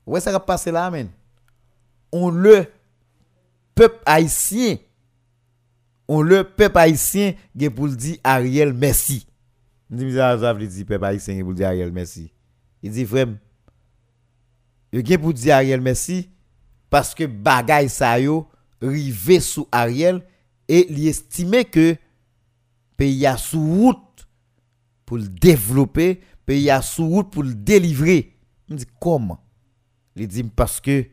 [0.06, 1.08] ouais ça va passer là amen
[2.10, 2.66] on le
[3.74, 4.78] peuple haïtien
[6.12, 7.34] on le peuple haïtien
[7.76, 9.28] pour le dire Ariel merci.
[9.88, 12.32] Dit ça veut dire peuple haïtien pour dire Ariel merci.
[12.82, 13.28] Il dit frère,
[14.92, 16.28] il gen pour dire Ariel merci
[16.90, 18.48] parce que bagay sa yo
[18.82, 20.20] rivé sous Ariel
[20.70, 21.96] et il estime que
[22.96, 24.28] pays a sous route
[25.04, 28.36] pour le développer, pays a sous route pour le délivrer.
[28.68, 29.42] Il dit comment?
[30.14, 31.06] Il dit parce que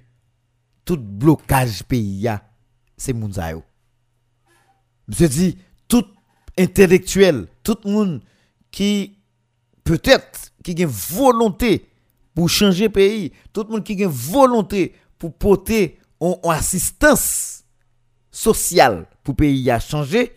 [0.85, 2.43] tout blocage pays a
[2.95, 3.63] c'est moun sa yo.
[5.07, 5.57] Monsieur dit
[5.87, 6.05] tout
[6.55, 8.21] intellectuel, tout monde
[8.69, 9.17] qui
[9.83, 11.89] peut-être qui a une volonté
[12.35, 17.63] pour changer le pays, tout le monde qui a une volonté pour porter en, assistance
[18.29, 20.33] sociale le pays à changer,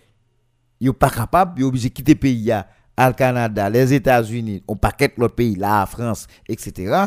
[0.81, 2.67] il n'est pas capable, il est obligé de quitter le pays à
[3.09, 7.05] le Canada, les États-Unis, on paquet l'autre pays, la France, etc.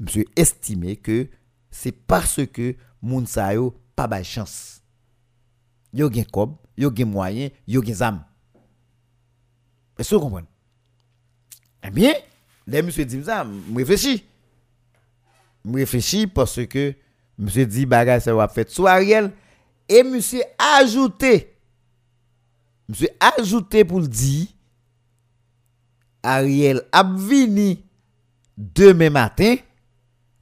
[0.00, 1.28] Monsieur estimé que
[1.70, 4.80] c'est parce que moun sa yo pas de chance.
[5.92, 8.24] Yo gen kob, yo gen moyen, yo gen zam.
[9.98, 10.46] Est-ce que vous comprenez?
[11.82, 12.12] Eh bien,
[12.66, 14.24] les monsieur dit ça, je réfléchis.
[15.64, 16.94] Je réfléchis parce que
[17.36, 19.32] monsieur dit bagage ça va faire soit Ariel
[19.88, 21.56] Et monsieur ajouté,
[22.88, 24.46] monsieur ajouté pour le dire,
[26.22, 27.82] Ariel Abvini
[28.56, 29.56] demain matin,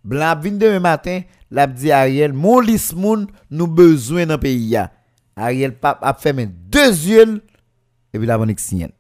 [0.03, 4.77] blanc Abvini demain matin, l'a dit Ariel, mon lismoun nous besoin dans pays.
[5.37, 7.43] Ariel Pap a fait deux yeux,
[8.13, 8.91] et puis la bonne signal.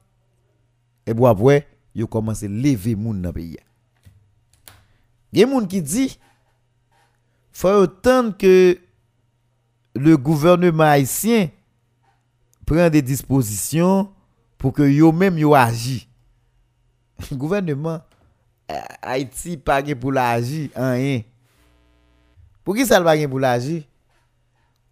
[1.06, 3.56] Et puis après, il a commencé à lever moun dans pays.
[5.32, 6.18] Il y a moun qui dit,
[7.52, 8.78] faut autant que
[9.96, 11.48] le gouvernement haïtien
[12.64, 14.12] prend des dispositions
[14.58, 15.54] pour que yo même yo.
[17.30, 18.02] Le gouvernement
[18.70, 21.22] euh, Haïti pas pour l'agir rien.
[22.64, 23.84] Pour qui ça pas pour l'agir?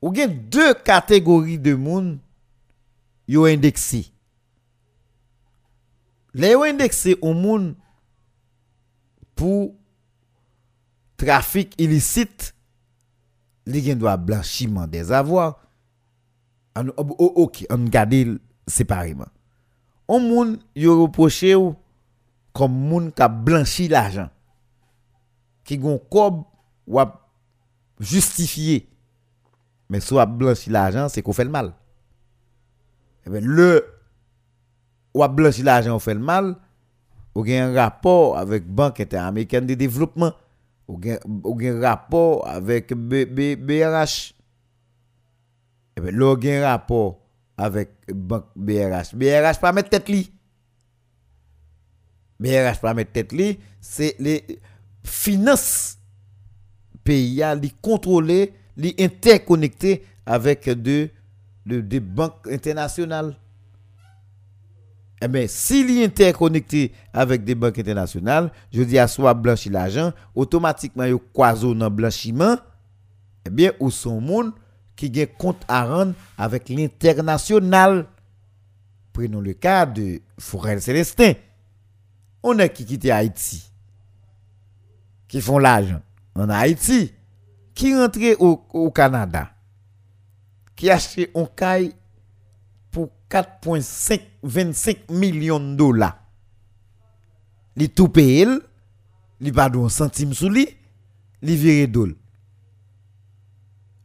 [0.01, 2.18] Ou deux catégories de monde
[3.26, 4.06] yo indexé.
[6.35, 7.74] Les ont indexé au monde
[9.35, 9.74] pour
[11.16, 12.53] trafic illicite,
[13.66, 15.61] les gens doivent blanchiment des avoirs.
[16.77, 19.28] ok, on regarde séparément.
[20.09, 21.55] On monde yo reproché
[22.53, 24.28] comme monde qui a blanchi l'argent.
[25.65, 26.01] Qui gon
[26.86, 27.01] ou
[28.01, 28.89] justifié.
[29.89, 31.73] Mais soit blanchi l'argent, c'est qu'on fait le mal.
[33.27, 33.95] Le
[35.15, 36.57] ou a blanchi l'argent, on fait le mal,
[37.35, 40.32] ou gen un rapport avec Banque interaméricaine de développement,
[40.89, 44.35] ou gen, ou gen rapport avec BRH.
[45.97, 47.20] Eh bien, gen rapport
[47.56, 47.90] avec
[48.56, 49.15] BRH.
[49.15, 50.31] BRH pas mettre tête li.
[52.40, 54.44] BRH pas mettre tête li, c'est les
[55.05, 55.98] finances
[57.05, 61.11] pays li contrôler, li interconnecté avec de,
[61.66, 63.36] de, des banques internationales.
[65.24, 70.12] Eh bien, s'il est interconnecté avec des banques internationales, je dis à soit blanchi l'argent,
[70.34, 72.56] automatiquement, il croise dans blanchiment,
[73.46, 74.52] eh bien, ou son monde
[74.94, 78.05] qui a compte à rendre avec l'international.
[79.14, 81.32] Prenons le cas de Forel Célestin.
[82.42, 83.72] On a qui quitté Haïti,
[85.26, 86.02] qui font l'argent
[86.34, 87.14] en Haïti,
[87.74, 89.48] qui rentrent au, Canada,
[90.76, 91.94] qui acheté un caille
[93.35, 96.20] 4,25 millions de dollars.
[97.74, 98.47] Li tout payé,
[99.43, 100.69] li pas un centime sous li,
[101.43, 102.15] li vire dol.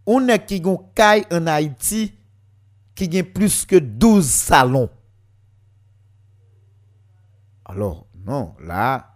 [0.09, 2.15] On a qui gon caille en Haïti
[2.95, 4.89] qui gagne plus que 12 salons.
[7.65, 9.15] Alors, non, là,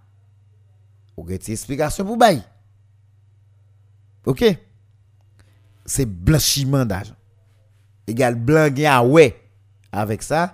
[1.17, 2.43] on a une explication pour bail.
[4.27, 4.45] OK?
[5.87, 7.15] C'est blanchiment d'argent.
[8.05, 9.42] Égal blanc ah ouais
[9.93, 10.47] Avèk sa,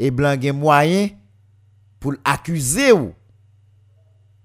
[0.00, 1.14] e blan gen mwayen
[2.02, 3.12] pou l'akuze ou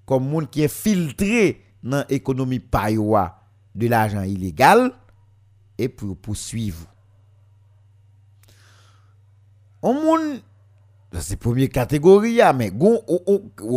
[0.06, 1.46] kom moun ki e filtre
[1.82, 3.32] nan ekonomi paywa
[3.76, 4.92] de l'ajan ilegal
[5.82, 6.92] e pou pousuiv ou.
[9.86, 10.40] On moun,
[11.22, 12.98] se premier kategori ya, men goun,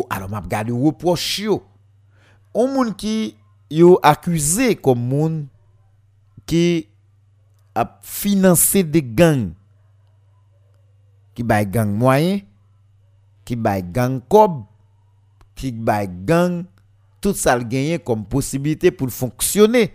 [0.09, 1.59] alon map gade ou reproche yo.
[2.57, 3.35] On moun ki
[3.69, 5.43] yo akuse kom moun
[6.49, 6.89] ki
[7.77, 9.53] ap finanse de gang
[11.39, 12.40] ki bay gang moyen,
[13.47, 14.65] ki bay gang kob,
[15.55, 16.65] ki bay gang
[17.20, 19.94] tout ça gagné comme possibilité pour fonctionner.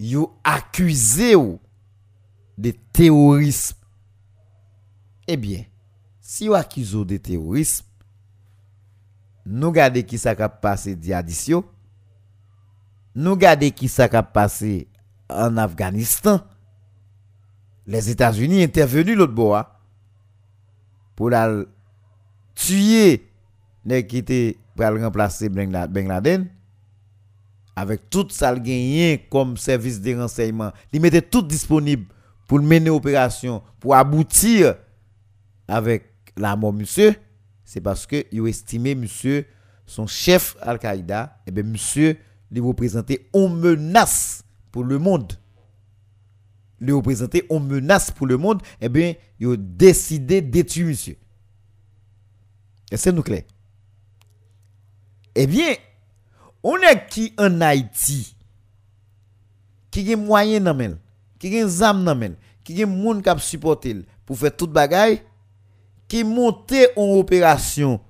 [0.00, 1.60] Yo accusé ou
[2.56, 3.76] de terrorisme.
[5.28, 5.64] Eh bien,
[6.20, 7.86] si yo accusé de terrorisme,
[9.46, 11.64] nous gardons qui ça cap passé d'addition.
[13.14, 14.88] Nous gardons qui ça cap passé
[15.30, 16.40] en Afghanistan.
[17.88, 19.80] Les États-Unis intervenus l'autre bois
[21.16, 21.64] pour la
[22.54, 23.26] tuer
[23.84, 24.22] les qui
[24.76, 26.48] pour remplacer Ben La- Laden
[27.74, 30.72] avec tout ça le gagné comme service de renseignement.
[30.92, 32.06] Il mettait tout disponible
[32.46, 34.74] pour mener opération pour aboutir
[35.66, 37.14] avec la mort monsieur.
[37.64, 39.46] C'est parce que il estimé monsieur
[39.86, 42.18] son chef Al-Qaïda et bien monsieur
[42.50, 44.42] lui représentait une menace
[44.72, 45.32] pour le monde
[46.80, 51.16] lui représentait une menace pour le monde et bien il a décidé de tuer monsieur.
[52.90, 53.42] Est-ce que nous clair
[55.40, 55.74] eh bien
[56.62, 58.34] on est qui en Haïti
[59.90, 60.98] qui a moyen dans men,
[61.38, 62.34] qui a zam dans
[62.64, 65.22] qui a moun k'ap supporter pour faire toute bagaille
[66.08, 68.00] qui monte en opération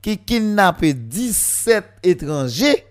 [0.00, 2.86] qui kidnappe 17 étrangers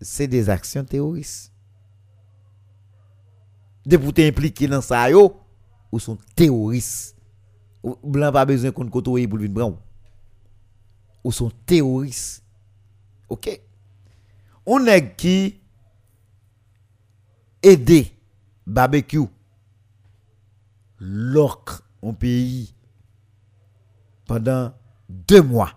[0.00, 1.51] c'est des actions terroristes
[3.84, 5.36] de pour t'impliquer dans ça yo.
[5.90, 7.16] Ou sont terroristes
[8.02, 9.78] blanc pas besoin qu'on côtoyer pour venir prendre
[11.24, 12.42] ou sont terroristes
[13.28, 13.60] OK?
[14.64, 15.60] On est qui
[17.62, 18.12] aider
[18.66, 19.26] barbecue
[20.98, 22.74] l'orc en pays
[24.26, 24.72] pendant
[25.08, 25.72] deux mois.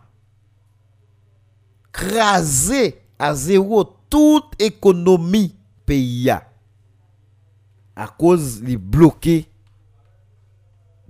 [1.91, 5.56] Craser à zéro toute économie
[5.86, 6.30] pays
[7.95, 9.47] à cause li bloqué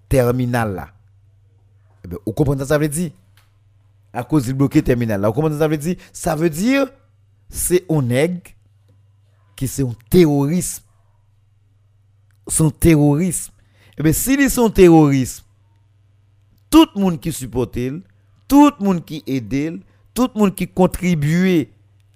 [0.08, 0.90] terminal là.
[2.04, 3.12] Eh bien, vous comprenez ça, ça veut dire?
[4.14, 5.28] À cause du bloqué terminal là.
[5.28, 5.96] Vous comprenez ça, ça veut dire?
[6.14, 6.88] Ça veut dire
[7.50, 8.52] c'est un nègre
[9.56, 10.84] qui c'est un terrorisme.
[12.48, 13.54] Son terrorisme.
[13.98, 15.46] Eh bien s'ils sont terrorisme
[16.70, 17.80] tout le monde qui supporte
[18.50, 19.82] tout le monde qui aide
[20.14, 21.70] tout le monde qui contribue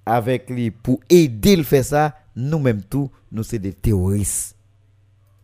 [0.06, 4.58] avec lui pour aider le faire ça nous-mêmes tout nous c'est des terroristes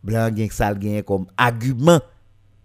[0.05, 2.01] blanc gen sal gen comme argument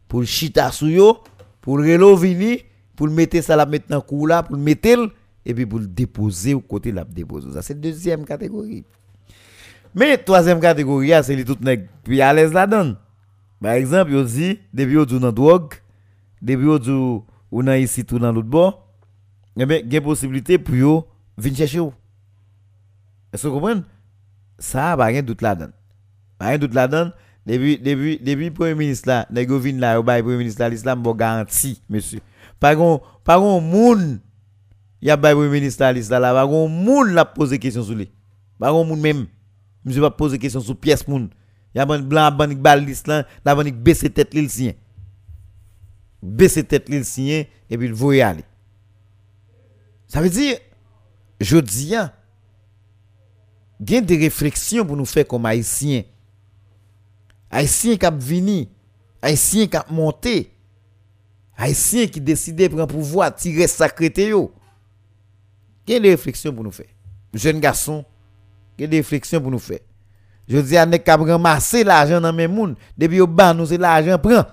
[0.08, 1.18] pour chita sou yo
[1.60, 2.58] pour relo vini
[2.96, 5.10] pour le mettre ça la maintenant coup là pour mettre
[5.46, 8.84] et puis pour le déposer au côté la déposer ça c'est deuxième catégorie.
[9.94, 12.96] Mais troisième catégorie ah, c'est les tout nèg puis à l'aise là-dedans.
[13.60, 15.74] Par exemple yo dit depuis yo dans drogue
[16.42, 18.86] depuis yo dit ou nan ici tout dans l'autre bord
[19.56, 21.06] eh bien gen possibilité pour yo
[21.36, 21.92] venir chercher ou
[23.32, 23.82] est-ce que vous comprenez?
[24.58, 25.72] Ça pas rien doute là-dedans.
[26.38, 27.12] Pas rien doute là-dedans
[27.46, 30.68] Depuis, depuis, depuis Premier ministre là, nèg yo vinn là, yo bay Premier ministre là,
[30.68, 32.20] l'islam bon garanti, monsieur.
[32.60, 34.20] Pas gon, pas gon moun,
[35.00, 37.94] y a bay Premier ministre là, l'islam là, pas gon moun la poser question sur
[37.94, 38.10] lui.
[38.58, 39.26] Pas gon moun même.
[39.84, 41.30] Monsieur pas poser question sur pièce moun.
[41.74, 44.72] Y a ban blanc, ban bal l'islam, la ban baisser tête l'il sien.
[46.22, 48.44] Baisser tête l'il sien, et puis il voyait aller.
[50.06, 50.58] Ça veut dire,
[51.40, 52.12] je dis, hein,
[53.82, 56.02] gen des réflexions pour nous faire comme haïtiens.
[57.51, 58.68] Haïtiens qui vini,
[59.20, 60.52] haïtiens qui monté,
[61.56, 64.52] haïtiens qui décidé de prendre pouvoir, tirer sacré yo.
[65.89, 66.86] Gen des réflexions pour nous faire?
[67.35, 68.05] Jeunes garçons,
[68.78, 69.81] gen des réflexions pour nous faire?
[70.47, 74.18] Je dis à nek k'ap ramasser l'argent dans mes moun, depuis ban nous c'est l'argent
[74.18, 74.44] prend.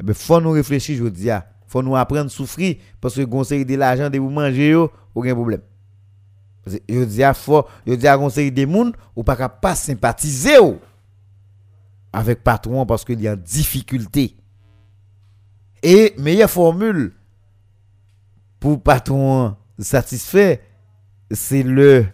[0.00, 1.28] Eh ben faut nous réfléchir je dis
[1.66, 4.74] faut nous apprendre à souffrir parce que conseil de l'argent de vous manger
[5.14, 5.60] aucun problème.
[6.66, 10.56] Je dis à faut, je dis à conseil des moun ou pas pas sympathiser
[12.12, 14.36] avec patron parce qu'il y a difficulté.
[15.82, 17.14] Et meilleure formule
[18.58, 20.62] pour patron satisfait,
[21.30, 22.06] c'est le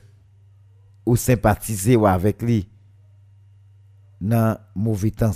[1.07, 2.69] ou sympathiser ou avec lui
[4.21, 5.33] dans mauvais temps.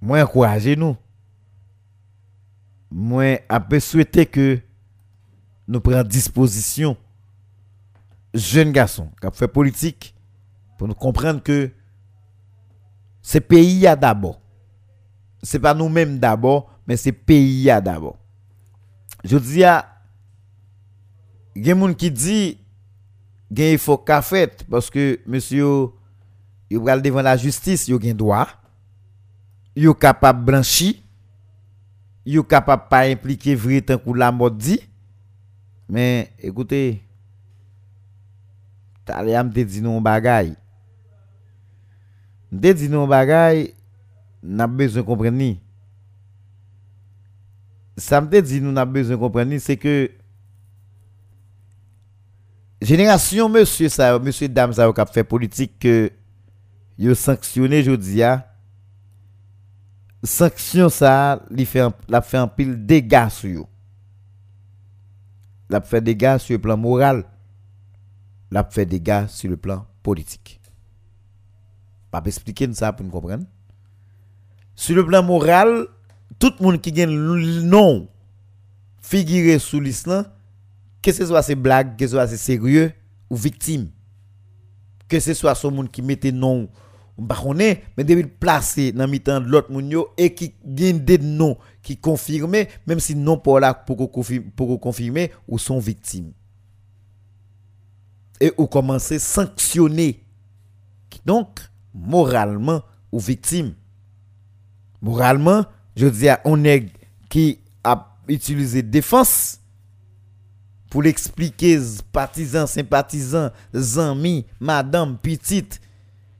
[0.00, 0.96] Moi encourager nous.
[2.90, 4.60] Moi a souhaiter que
[5.66, 6.96] nous prenions disposition
[8.34, 10.14] jeunes garçons qui fait politique
[10.76, 11.70] pour nous comprendre que
[13.24, 14.38] c'est pays d'abord.
[15.42, 18.18] C'est pas nous-mêmes d'abord, mais c'est pays d'abord.
[19.24, 19.90] Je dis à
[21.56, 22.58] il y a des gens qui dit
[23.50, 25.88] il faut qu'a fait parce que monsieur
[26.68, 28.48] il va devant la justice, il a droit.
[29.74, 30.94] Il est capable de blanchir.
[32.26, 34.80] Il est capable de pas impliquer vrai tant que la mort dit.
[35.88, 37.02] Mais écoutez,
[39.04, 40.54] t'allais me dit non bagay.
[42.54, 43.74] Me dit non bagay,
[44.40, 45.56] n'a besoin de comprendre.
[47.96, 50.08] Ça me dit nous n'a besoin de comprendre c'est que
[52.80, 56.12] génération monsieur ça monsieur dame ça qui fait politique que
[56.98, 58.52] yo sanctionné jodi a
[60.22, 63.68] sanction ça fait la fait un pile dégâts sur yo
[65.70, 67.24] l'a fait dégâts sur le plan moral
[68.50, 70.60] l'a fait dégâts sur le plan politique
[72.20, 73.44] pas expliquer ça pour nous comprendre.
[74.74, 75.86] Sur le plan moral
[76.38, 78.08] tout le monde qui gagne non
[79.00, 80.26] figurer sous l'islam
[81.02, 82.92] que ce soit ces blagues que ce soit ces sérieux
[83.30, 83.90] ou victime
[85.08, 86.68] que ce soit ce monde qui mettait non
[87.16, 91.96] pas mais depuis placé dans mi de l'autre monde et qui gagne des noms qui
[91.96, 94.80] confirment même si non pas là pour confirmer pour
[95.46, 96.32] ou sont victimes.
[98.40, 100.24] Et ou commencer sanctionner.
[101.24, 101.60] Donc
[101.94, 103.74] moralement ou victime.
[105.00, 105.64] Moralement
[105.96, 106.86] je dis à est
[107.28, 109.60] qui a utilisé défense
[110.90, 111.78] pour l'expliquer
[112.12, 113.50] partisans sympathisants
[113.96, 115.80] amis madame petite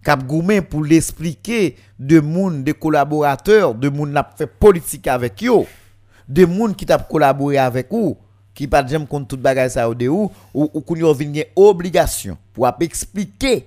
[0.03, 0.23] cap
[0.71, 5.67] pour l'expliquer de moun de collaborateurs de moun n'a fait politique avec yo
[6.29, 8.17] de moun qui t'a collaboré avec vous
[8.55, 11.15] qui pas jamais contre toute bagaille ça ou de ou ou, ou qu'on
[11.57, 13.67] obligation pour expliquer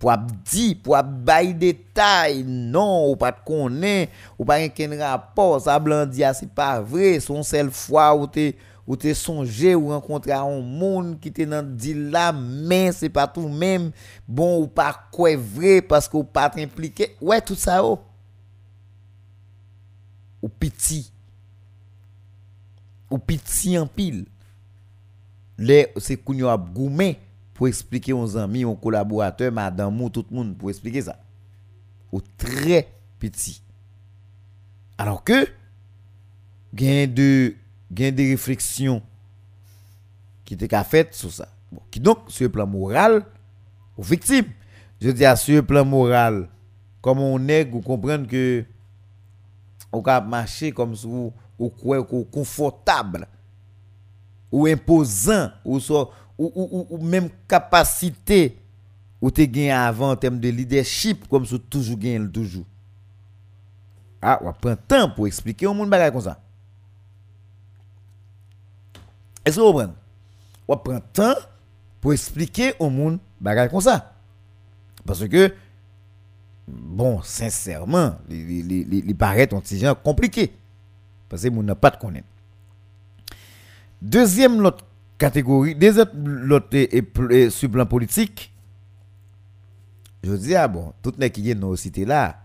[0.00, 0.16] pour
[0.50, 6.32] dire, pour bailler détail, non, ou pas de connaître, ou pas un rapport, ça blandia,
[6.32, 8.56] c'est pas vrai, son seule fois ou t'es
[8.86, 13.28] ou t'es songé ou rencontré un monde qui était dans deal là mais c'est pas
[13.28, 13.92] tout même
[14.26, 18.00] bon ou pas quoi vrai parce que ou pas impliqué ouais tout ça oh
[20.42, 21.12] ou petit
[23.08, 24.24] ou petit en pile
[25.56, 27.20] les c'est qu'on a gourmet
[27.60, 31.20] pour expliquer aux amis aux collaborateurs madame ou tout le monde pour expliquer ça
[32.10, 32.88] ou très
[33.18, 33.60] petit
[34.96, 35.46] alors que
[36.72, 37.54] gain de
[37.92, 39.02] gain des réflexions
[40.50, 41.48] qui étaient faites sur ça.
[41.90, 43.24] qui donc, sur le plan moral,
[43.96, 44.46] aux victimes.
[45.00, 46.48] Je dis à sur le plan moral,
[47.00, 48.64] comme on est, vous comprenez que
[49.92, 53.28] on peut marcher comme si ou, ou confortable,
[54.50, 55.78] ou imposant, ou,
[56.40, 58.56] ou, même capacité
[59.20, 62.64] ou te gagné avant en termes de leadership, comme si toujours gagné toujours.
[64.22, 66.40] Ah, on prend temps pour expliquer au monde comme ça.
[69.44, 69.92] Est-ce que vous comprenez?
[70.68, 71.34] On prend temps
[72.00, 74.14] pour expliquer au monde bagage comme ça.
[75.06, 75.54] Parce que,
[76.66, 80.54] bon, sincèrement, il paraît un petit compliqué.
[81.28, 82.26] Parce que monde n'a pas de connaître.
[84.00, 84.84] Deuxième l'autre
[85.20, 86.70] catégorie, deuxième l'autre
[87.50, 88.52] sur le plan politique,
[90.24, 91.74] Je dis, ah bon, tout les qui viennent dans
[92.06, 92.42] là,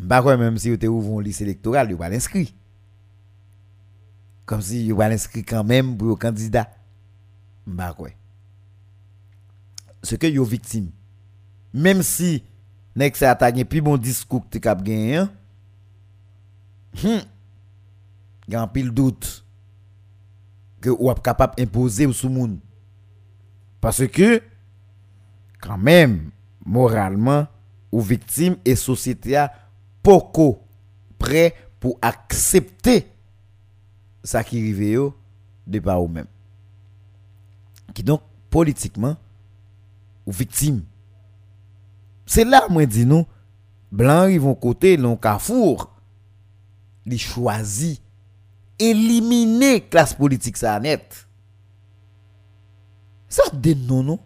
[0.00, 2.54] bah quoi, même si vous êtes ouvert un lycée électoral, vous pas l'inscrit.
[4.46, 6.68] Comme si vous pas l'inscrit quand même pour le candidat.
[7.66, 8.10] Bah quoi.
[10.02, 10.90] Ce que vous victime.
[11.74, 12.42] Même si,
[12.94, 15.30] nek ça a plus bon discours que tu as gagné, hein,
[17.02, 17.20] hmm,
[18.48, 18.56] il y
[18.90, 19.45] doute
[20.80, 22.58] que ou êtes capable imposer sous monde
[23.80, 24.42] parce que
[25.60, 26.30] quand même
[26.64, 27.46] moralement
[27.92, 29.52] ou victime et société a
[30.02, 30.58] beaucoup
[31.18, 33.06] prêt pour accepter
[34.22, 35.12] ça qui arrive
[35.66, 36.26] de par ou même
[37.94, 39.16] qui donc politiquement
[40.26, 40.82] ou victime.
[42.26, 43.26] C'est là moi dis nous
[43.92, 45.96] blanc, ils vont côté non carrefour
[47.06, 48.02] ils choisissent
[48.78, 51.26] éliminer classe politique ça net.
[53.28, 54.18] Ça des non.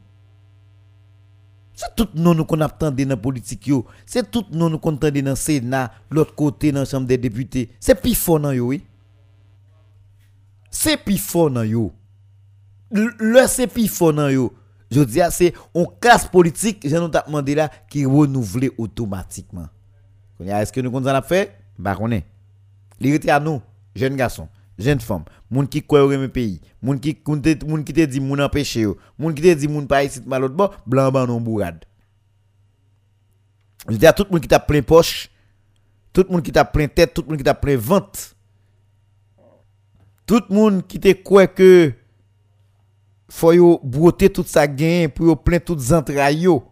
[1.75, 3.71] C'est tout non qu'on attend dans la politique.
[4.05, 7.71] C'est tout non qu'on attend dans le Sénat, l'autre côté dans la Chambre des députés.
[7.81, 8.85] C'est plus fort yo oui.
[10.71, 11.93] C'est plus fort yo.
[12.91, 14.53] Le c'est plus fort dans yo.
[14.91, 19.69] Je dis c'est on classe politique, j'ai nous demandé là qui renouveler automatiquement.
[20.41, 21.57] Est-ce que nous qu'on a fait?
[21.79, 21.97] Bah
[23.29, 23.63] à nous
[23.95, 24.49] jeune garçon,
[24.79, 28.87] jeune femme, moun qui croit au pays, moun qui moun qui te dit moun empêché
[29.19, 31.85] moun qui te dit moun pas ici mal bon, blanc ban non bourade.
[33.89, 35.31] Je dis à tout le monde qui t'a plein poche,
[36.13, 38.37] tout le monde qui t'a plein tête, tout le monde qui t'a plein ventre.
[40.27, 41.93] Tout le monde qui te croit que
[43.29, 46.65] faut broter toute sa gain pour plein toutes entrailles yo.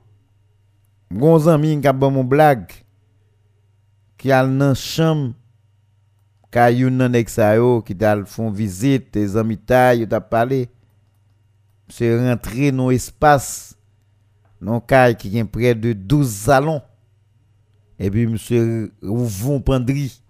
[1.11, 2.70] Gon ami qui a bon mon blague
[4.19, 5.32] qui a dans chambre
[6.51, 10.69] Ka yon nan ek sa yo qui t'a font visite, tes amis taille, t'a parlé.
[11.89, 13.79] C'est rentré dans espace
[14.61, 16.83] non kay qui a près de 12 salons.
[17.99, 20.23] Et puis monsieur ouvre un pendri.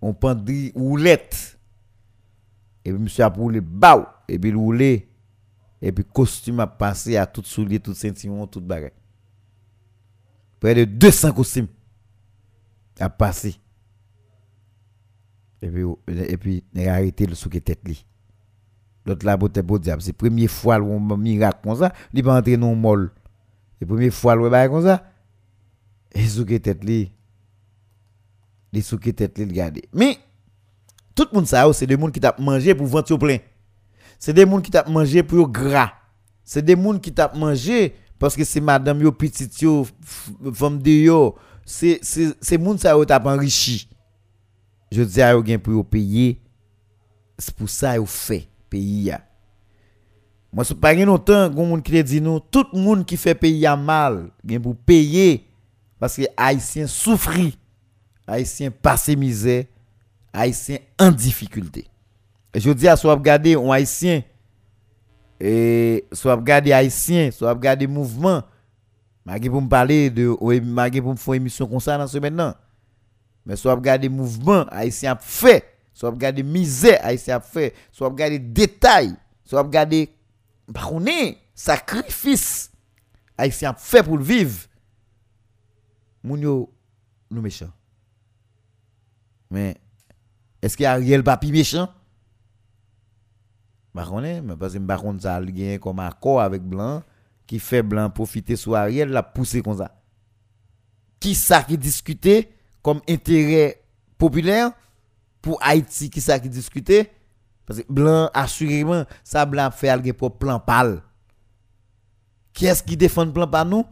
[0.00, 1.58] On pendri roulette.
[2.84, 5.08] Et puis monsieur a roulé baou et puis roulé
[5.80, 8.92] et puis costume a passé à tout soulier, tout ceinture, tout bagage.
[10.58, 11.68] Près de 200 costumes
[12.98, 13.56] a passé.
[15.60, 17.80] Et puis, et puis, arrêté le sous tête.
[19.04, 20.02] L'autre là, botte beau diable.
[20.02, 23.10] C'est première fois on miracle comme ça, il pas entrer dans le mol.
[23.78, 25.02] C'est première fois où on comme ça.
[26.12, 27.10] Et sous tête li.
[28.72, 29.60] Les sous tête li.
[29.92, 30.18] Mais,
[31.14, 33.38] tout le monde ça, c'est des gens qui tapent manger pour vendre plein.
[34.18, 35.92] C'est des gens qui tapent manger pour gras.
[36.44, 39.86] C'est des gens qui tapent manger parce que c'est madame yo petite yo
[40.52, 41.36] femme de yo.
[41.64, 43.88] C'est c'est c'est gens ça tap enrichi
[44.90, 46.40] je dis à eux pour payer.
[47.38, 49.12] C'est pour ça qu'ils fait pays
[50.52, 53.76] moi c'est pas longtemps monde qui dit nous tout le monde qui fait pays à
[53.76, 55.44] mal gen pour payer.
[55.98, 57.32] Parce que haïtien souffre
[58.26, 59.64] haïtien passe misère.
[60.32, 61.86] Haïtien en difficulté.
[62.54, 64.22] Je dis à soit regarder un haïtien
[65.40, 68.42] et soit regarder haïtien soit regarder mouvement.
[69.24, 72.54] Magé pour me parler de magé pour me faire émission comme ça dans ce maintenant
[73.48, 75.64] mais soit regarder mouvement haïtien fait,
[75.94, 80.10] soit regarder misère haïtien fait, soit regarder détails, soit regarder
[80.68, 80.90] bah
[81.54, 82.70] sacrifice
[83.38, 84.66] haïtien fait pour vivre.
[86.22, 86.70] Moun yo
[87.30, 87.72] nous méchants.
[89.50, 89.78] Mais
[90.60, 91.88] est-ce qu'il y a Ariel papi méchant?
[93.94, 97.02] Bah mais parce que bah ça a comme accord avec blanc
[97.46, 99.98] qui fait blanc profiter sur Ariel la pousser comme ça.
[101.18, 102.57] Qui ça qui discutait?
[102.82, 103.82] Comme intérêt
[104.16, 104.72] populaire
[105.40, 106.50] pour Haïti qui ça qui
[107.66, 111.02] parce que blanc assurément ça blanc fait algue pour plan pâle.
[112.52, 113.84] Qui est-ce qui défend plan par nous?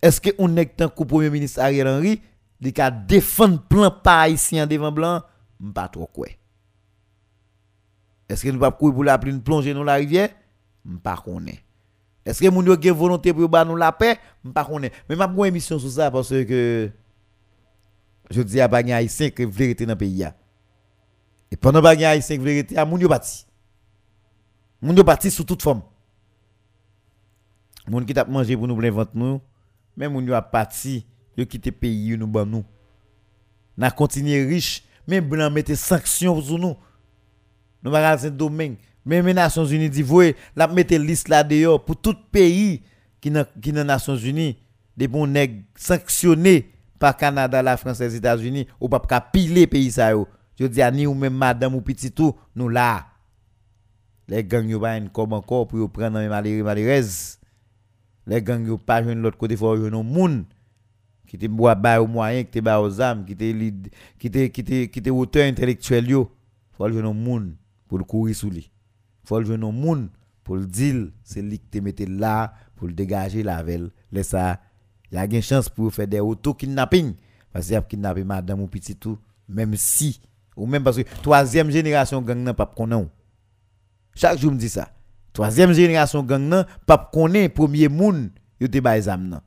[0.00, 2.22] Est-ce que on est tant que premier ministre Ariel Henry
[2.62, 5.22] qui a défendre plan pas haïtien devant blanc?
[5.74, 6.28] Pas trop quoi.
[8.28, 10.30] Est-ce que nous pas courir pour la une plongée dans la rivière?
[11.02, 11.22] Pas
[12.24, 14.18] est-ce que moun yo gen volonté pour ba nous la paix?
[14.54, 14.92] Pas connaît.
[15.08, 16.90] Mais m'a une émission sur ça parce que
[18.30, 20.24] je dis à bagay haïtien que vérité dans le pays
[21.50, 23.44] et pendant bagay haïtien que vérité a moun yo bâti.
[24.80, 25.82] Moun yo bâti sous toute forme.
[27.88, 29.40] Moun qui t'a mangé pour nous plein nous
[29.96, 31.04] mais moun yo a parti
[31.80, 32.64] pays nous ban nous.
[33.76, 36.76] N'a continué riche même blanc mettre sanctions sur nous.
[37.82, 40.04] Nous pas un domaine même les Nations Unies dit
[40.54, 42.82] la mettre liste là dehors pour tout pays
[43.20, 44.56] qui dans qui dans Nations Unies
[44.96, 45.32] des bons
[45.74, 46.70] sanctionnés
[47.00, 50.28] par Canada, la France, les États-Unis, ou pas qu'à piler pays ça yo.
[50.58, 53.06] Je dis à ni ou même madame ou petit tout, nous là.
[54.28, 57.02] Les gangs yo pas comme encore pour prendre dans malheureux.
[58.26, 60.44] Les gangs yo pas joindre l'autre côté faut un monde
[61.26, 63.44] qui te boit ba au moyen qui te ba aux âmes qui te
[64.18, 66.30] qui te qui te qui te auteur intellectuel yo
[66.72, 67.54] faut un monde
[67.88, 68.70] pour le courir sous lui
[69.24, 70.08] faut un monde
[70.42, 74.28] pour le dire c'est lui qui te mette là pour le dégager la velle laisse
[74.28, 74.60] ça
[75.12, 77.14] il a une chance pour faire des auto kidnapping
[77.52, 79.18] parce qu'il a kidnappé madame ou petit tout
[79.48, 80.20] même si
[80.56, 82.72] ou même parce que troisième génération gang nan pas
[84.14, 84.90] chaque jour me dit ça.
[85.32, 88.30] Troisième génération gang nan pas connaît premier moun
[88.60, 89.40] yo te bay zam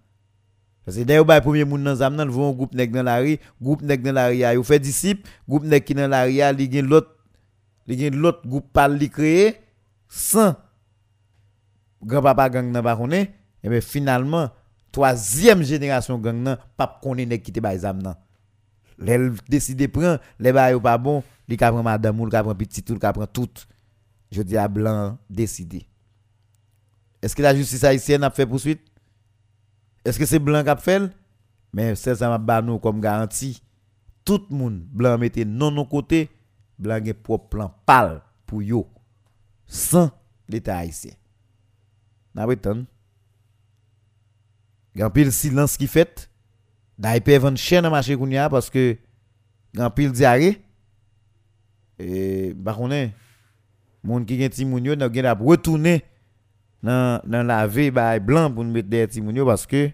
[0.85, 4.27] parce que d'ailleurs bay premier moun nan vont groupe dans la rue groupe dans la
[4.27, 7.15] rue yo fait disciple groupe dans la rue li gen l'autre
[7.87, 8.77] l'autre groupe
[9.11, 9.55] créé
[10.09, 10.55] sans
[12.01, 12.97] grand-papa gang nan pas
[13.63, 14.49] et bien finalement
[14.93, 18.15] troisième génération gang nan pas connaît nèg qui te bay zam nan
[18.97, 22.55] L'elle décide prendre les bails pas bon, li ka prend madame ou li ka prend
[22.55, 23.65] petit ou li ka prend tout.
[24.31, 25.85] Je dis à blanc décider.
[27.21, 28.81] Est-ce que la justice haïtienne a fait poursuite?
[30.03, 31.01] Est-ce que c'est blanc qui a fait?
[31.71, 33.61] Mais c'est ça m'a ba nous comme garantie.
[34.23, 36.29] Tout le monde blanc mettez non non côté,
[36.79, 38.87] blanc gen propre plan pal pour yo
[39.67, 40.11] sans
[40.47, 41.13] l'état haïtien.
[42.35, 42.47] N'a
[44.95, 46.29] Gan pile silence qui fait.
[46.97, 48.97] Da peut vendre cher dans marché kounya parce que
[49.73, 50.61] gan pile diarrhée
[51.97, 53.11] et ba konnen
[54.03, 56.03] moun qui gen ti moun yo n'a gen ap retourner
[56.83, 59.89] dans dans la vie ba blanc pour mettre des ti moun yo parce que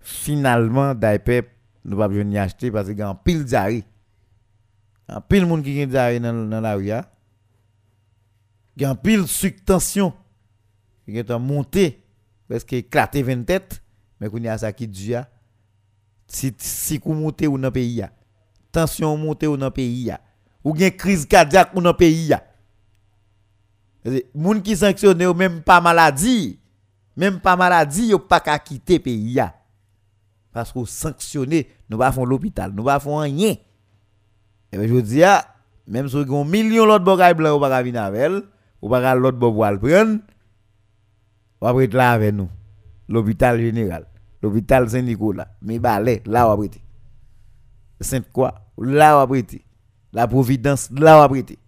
[0.00, 1.44] finalement da peut
[1.84, 3.84] nous pas besoin acheter parce que gan pile diarrhée
[5.08, 6.90] en pile moun qui gen diarrhée dans dans la rue
[8.76, 10.12] gan pile sucre tension
[11.04, 12.02] qui est monté
[12.48, 13.82] parce que éclaté 20 têtes
[14.22, 15.28] mais kounya ça qui ya.
[16.28, 18.04] Si si kou monte ou dans pays
[18.70, 20.12] tension monte ou dans pays
[20.62, 22.32] ou gen crise cardiaque ou dans pays
[24.32, 26.60] moun qui sanctionne ou même pas maladie
[27.16, 29.42] même pas maladie yo pas qu'à quitter pays
[30.52, 33.56] parce que sanctionné nous pas l'hôpital nous pas font rien.
[34.70, 35.22] Et ben je dis
[35.88, 38.30] même si on million l'autre bagay blanc ou pas venir avec
[38.80, 40.20] ou pas l'autre bo le prendre
[41.60, 42.48] ou après là avec nous.
[43.08, 44.06] L'hôpital général
[44.42, 46.80] l'hôpital Saint-Nicolas, mais balai, là ou prêté.
[48.00, 49.64] Sainte-Croix, là ou prêté.
[50.12, 51.58] La Providence, là ou prêté.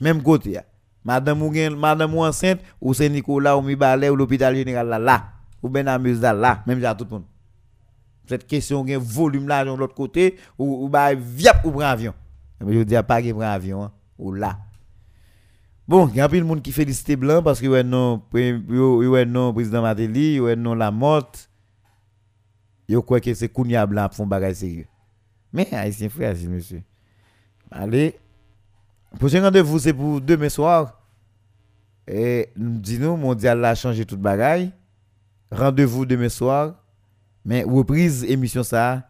[0.00, 0.64] Même côté, ya.
[1.04, 5.24] madame ou madame ou enceinte, ou Saint-Nicolas, ou mi balai, ou l'hôpital général là, là.
[5.62, 7.24] Ou ben amuse là, même j'ai tout le monde.
[8.26, 12.14] Cette question gen volume là de l'autre côté, ou, ou bah, viap, ou prend avion.
[12.60, 14.58] Mais je dis pas qu'il prend avion, hein, ou là.
[15.90, 19.24] Bon, il y a plein de monde qui félicite Blanc parce que ouais non ouais
[19.24, 21.32] non président Mateli, ouais non la mort.
[22.88, 24.86] Yo croit que c'est Kounia Blanc qui font bagage sérieux.
[25.52, 26.84] Mais haïtien frère, si monsieur.
[27.72, 28.20] Allez.
[29.18, 31.02] Prochain rendez-vous c'est pour demain soir.
[32.06, 34.70] Et nous disons mondial a changé toute bagaille.
[35.50, 36.76] Rendez-vous demain soir.
[37.44, 39.08] Mais reprise émission ça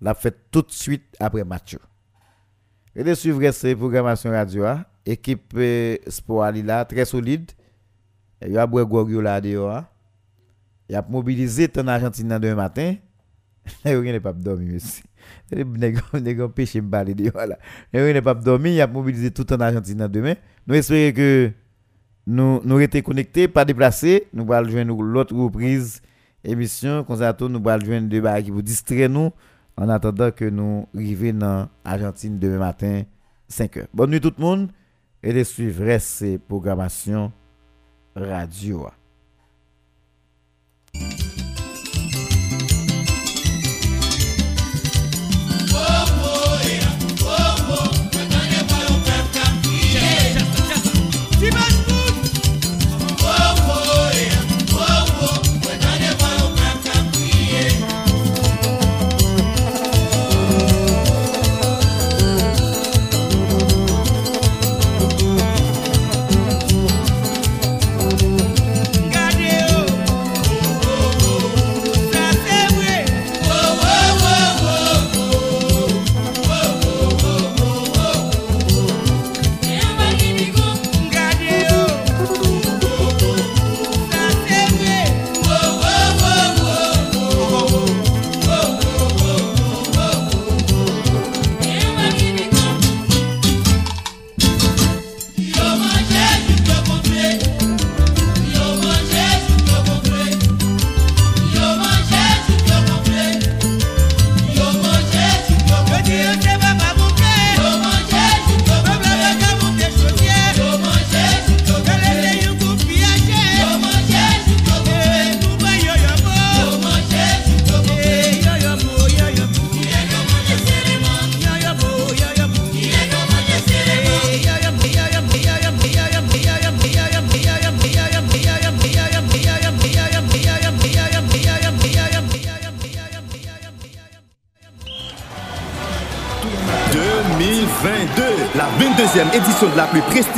[0.00, 1.76] la fait tout de suite après match.
[2.94, 5.56] Et de suivre ces programmations radio hein équipe
[6.08, 7.50] sport là très solide.
[8.42, 9.84] Il y a boire Gorgio là dehors
[10.90, 12.96] il a mobilisé ton Argentine demain matin.
[13.84, 14.76] Il n'est pas dormi
[15.52, 17.58] les nèg pêcher me parler dehors là
[17.92, 20.34] il n'est pas dormi il a mobilisé tout en Argentine demain.
[20.66, 21.52] Nous espérons que
[22.26, 26.02] nous nous été connectés pas déplacés nous allons joindre l'autre reprise
[26.42, 27.04] émission.
[27.04, 29.30] Comme ça nous allons joindre deux bails qui vous distraire nous
[29.76, 33.02] en attendant que nous arrivions dans Argentine demain matin
[33.46, 33.86] 5 heures.
[33.94, 34.70] Bonne nuit tout le monde
[35.22, 37.32] et de suivre ces programmations
[38.14, 38.88] radio.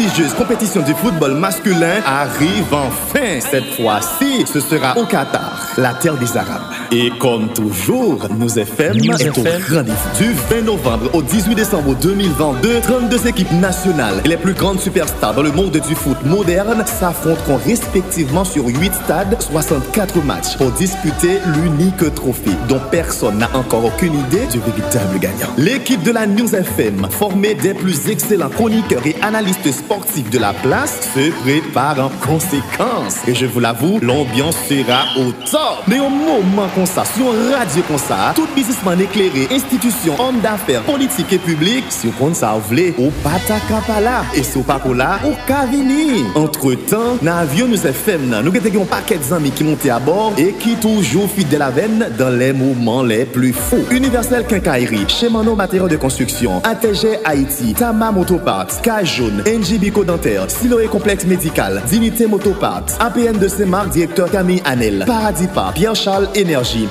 [0.02, 3.38] Prestigieuse compétition du football masculin arrive enfin.
[3.40, 6.81] Cette fois-ci, ce sera au Qatar, la terre des Arabes.
[6.94, 10.18] Et comme toujours, nous FM est au rendez-vous.
[10.18, 15.32] Du 20 novembre au 18 décembre 2022, 32 équipes nationales et les plus grandes superstars
[15.32, 21.38] dans le monde du foot moderne s'affronteront respectivement sur 8 stades, 64 matchs pour disputer
[21.56, 25.48] l'unique trophée dont personne n'a encore aucune idée du véritable gagnant.
[25.56, 30.52] L'équipe de la News FM, formée des plus excellents chroniqueurs et analystes sportifs de la
[30.52, 33.16] place, se prépare en conséquence.
[33.26, 35.84] Et je vous l'avoue, l'ambiance sera au top.
[35.88, 40.82] Mais au moment comme ça, sur radio comme ça, tout businessman éclairé, institution, homme d'affaires,
[40.82, 44.24] politique et public, si vous compte ça, vous voulez, au patakapala.
[44.34, 46.24] Et si vous pas là, au Cavini.
[46.34, 50.32] Entre temps, dans l'avion News FM, nous avons un paquet d'amis qui montent à bord
[50.36, 53.84] et qui toujours fidèles à la veine dans les moments les plus fous.
[53.92, 60.02] Universel Quincaillerie, chez Mano Matériaux de Construction, ATG Haïti, Tama Motoparts, Sky Jaune, NJ Bico
[60.02, 66.28] Dentaire, Siloé Complexe Médical, Dignité Motoparts, APN de Saint-Marc, directeur Camille Anel, Paradis Pierre-Charles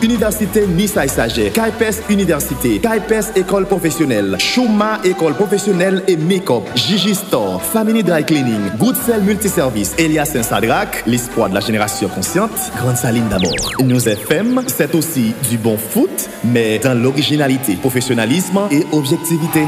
[0.01, 7.61] Université Nissa Saget, KPS Université, KPS École Professionnelle, Chouma École Professionnelle et Makeup, Gigi Store,
[7.61, 13.27] Family Dry Cleaning, Good Cell Multiservice, Elias Saint-Sadrac, l'espoir de la génération consciente, Grande Saline
[13.29, 13.71] d'abord.
[13.83, 19.63] Nous FM, c'est aussi du bon foot, mais dans l'originalité, professionnalisme et objectivité.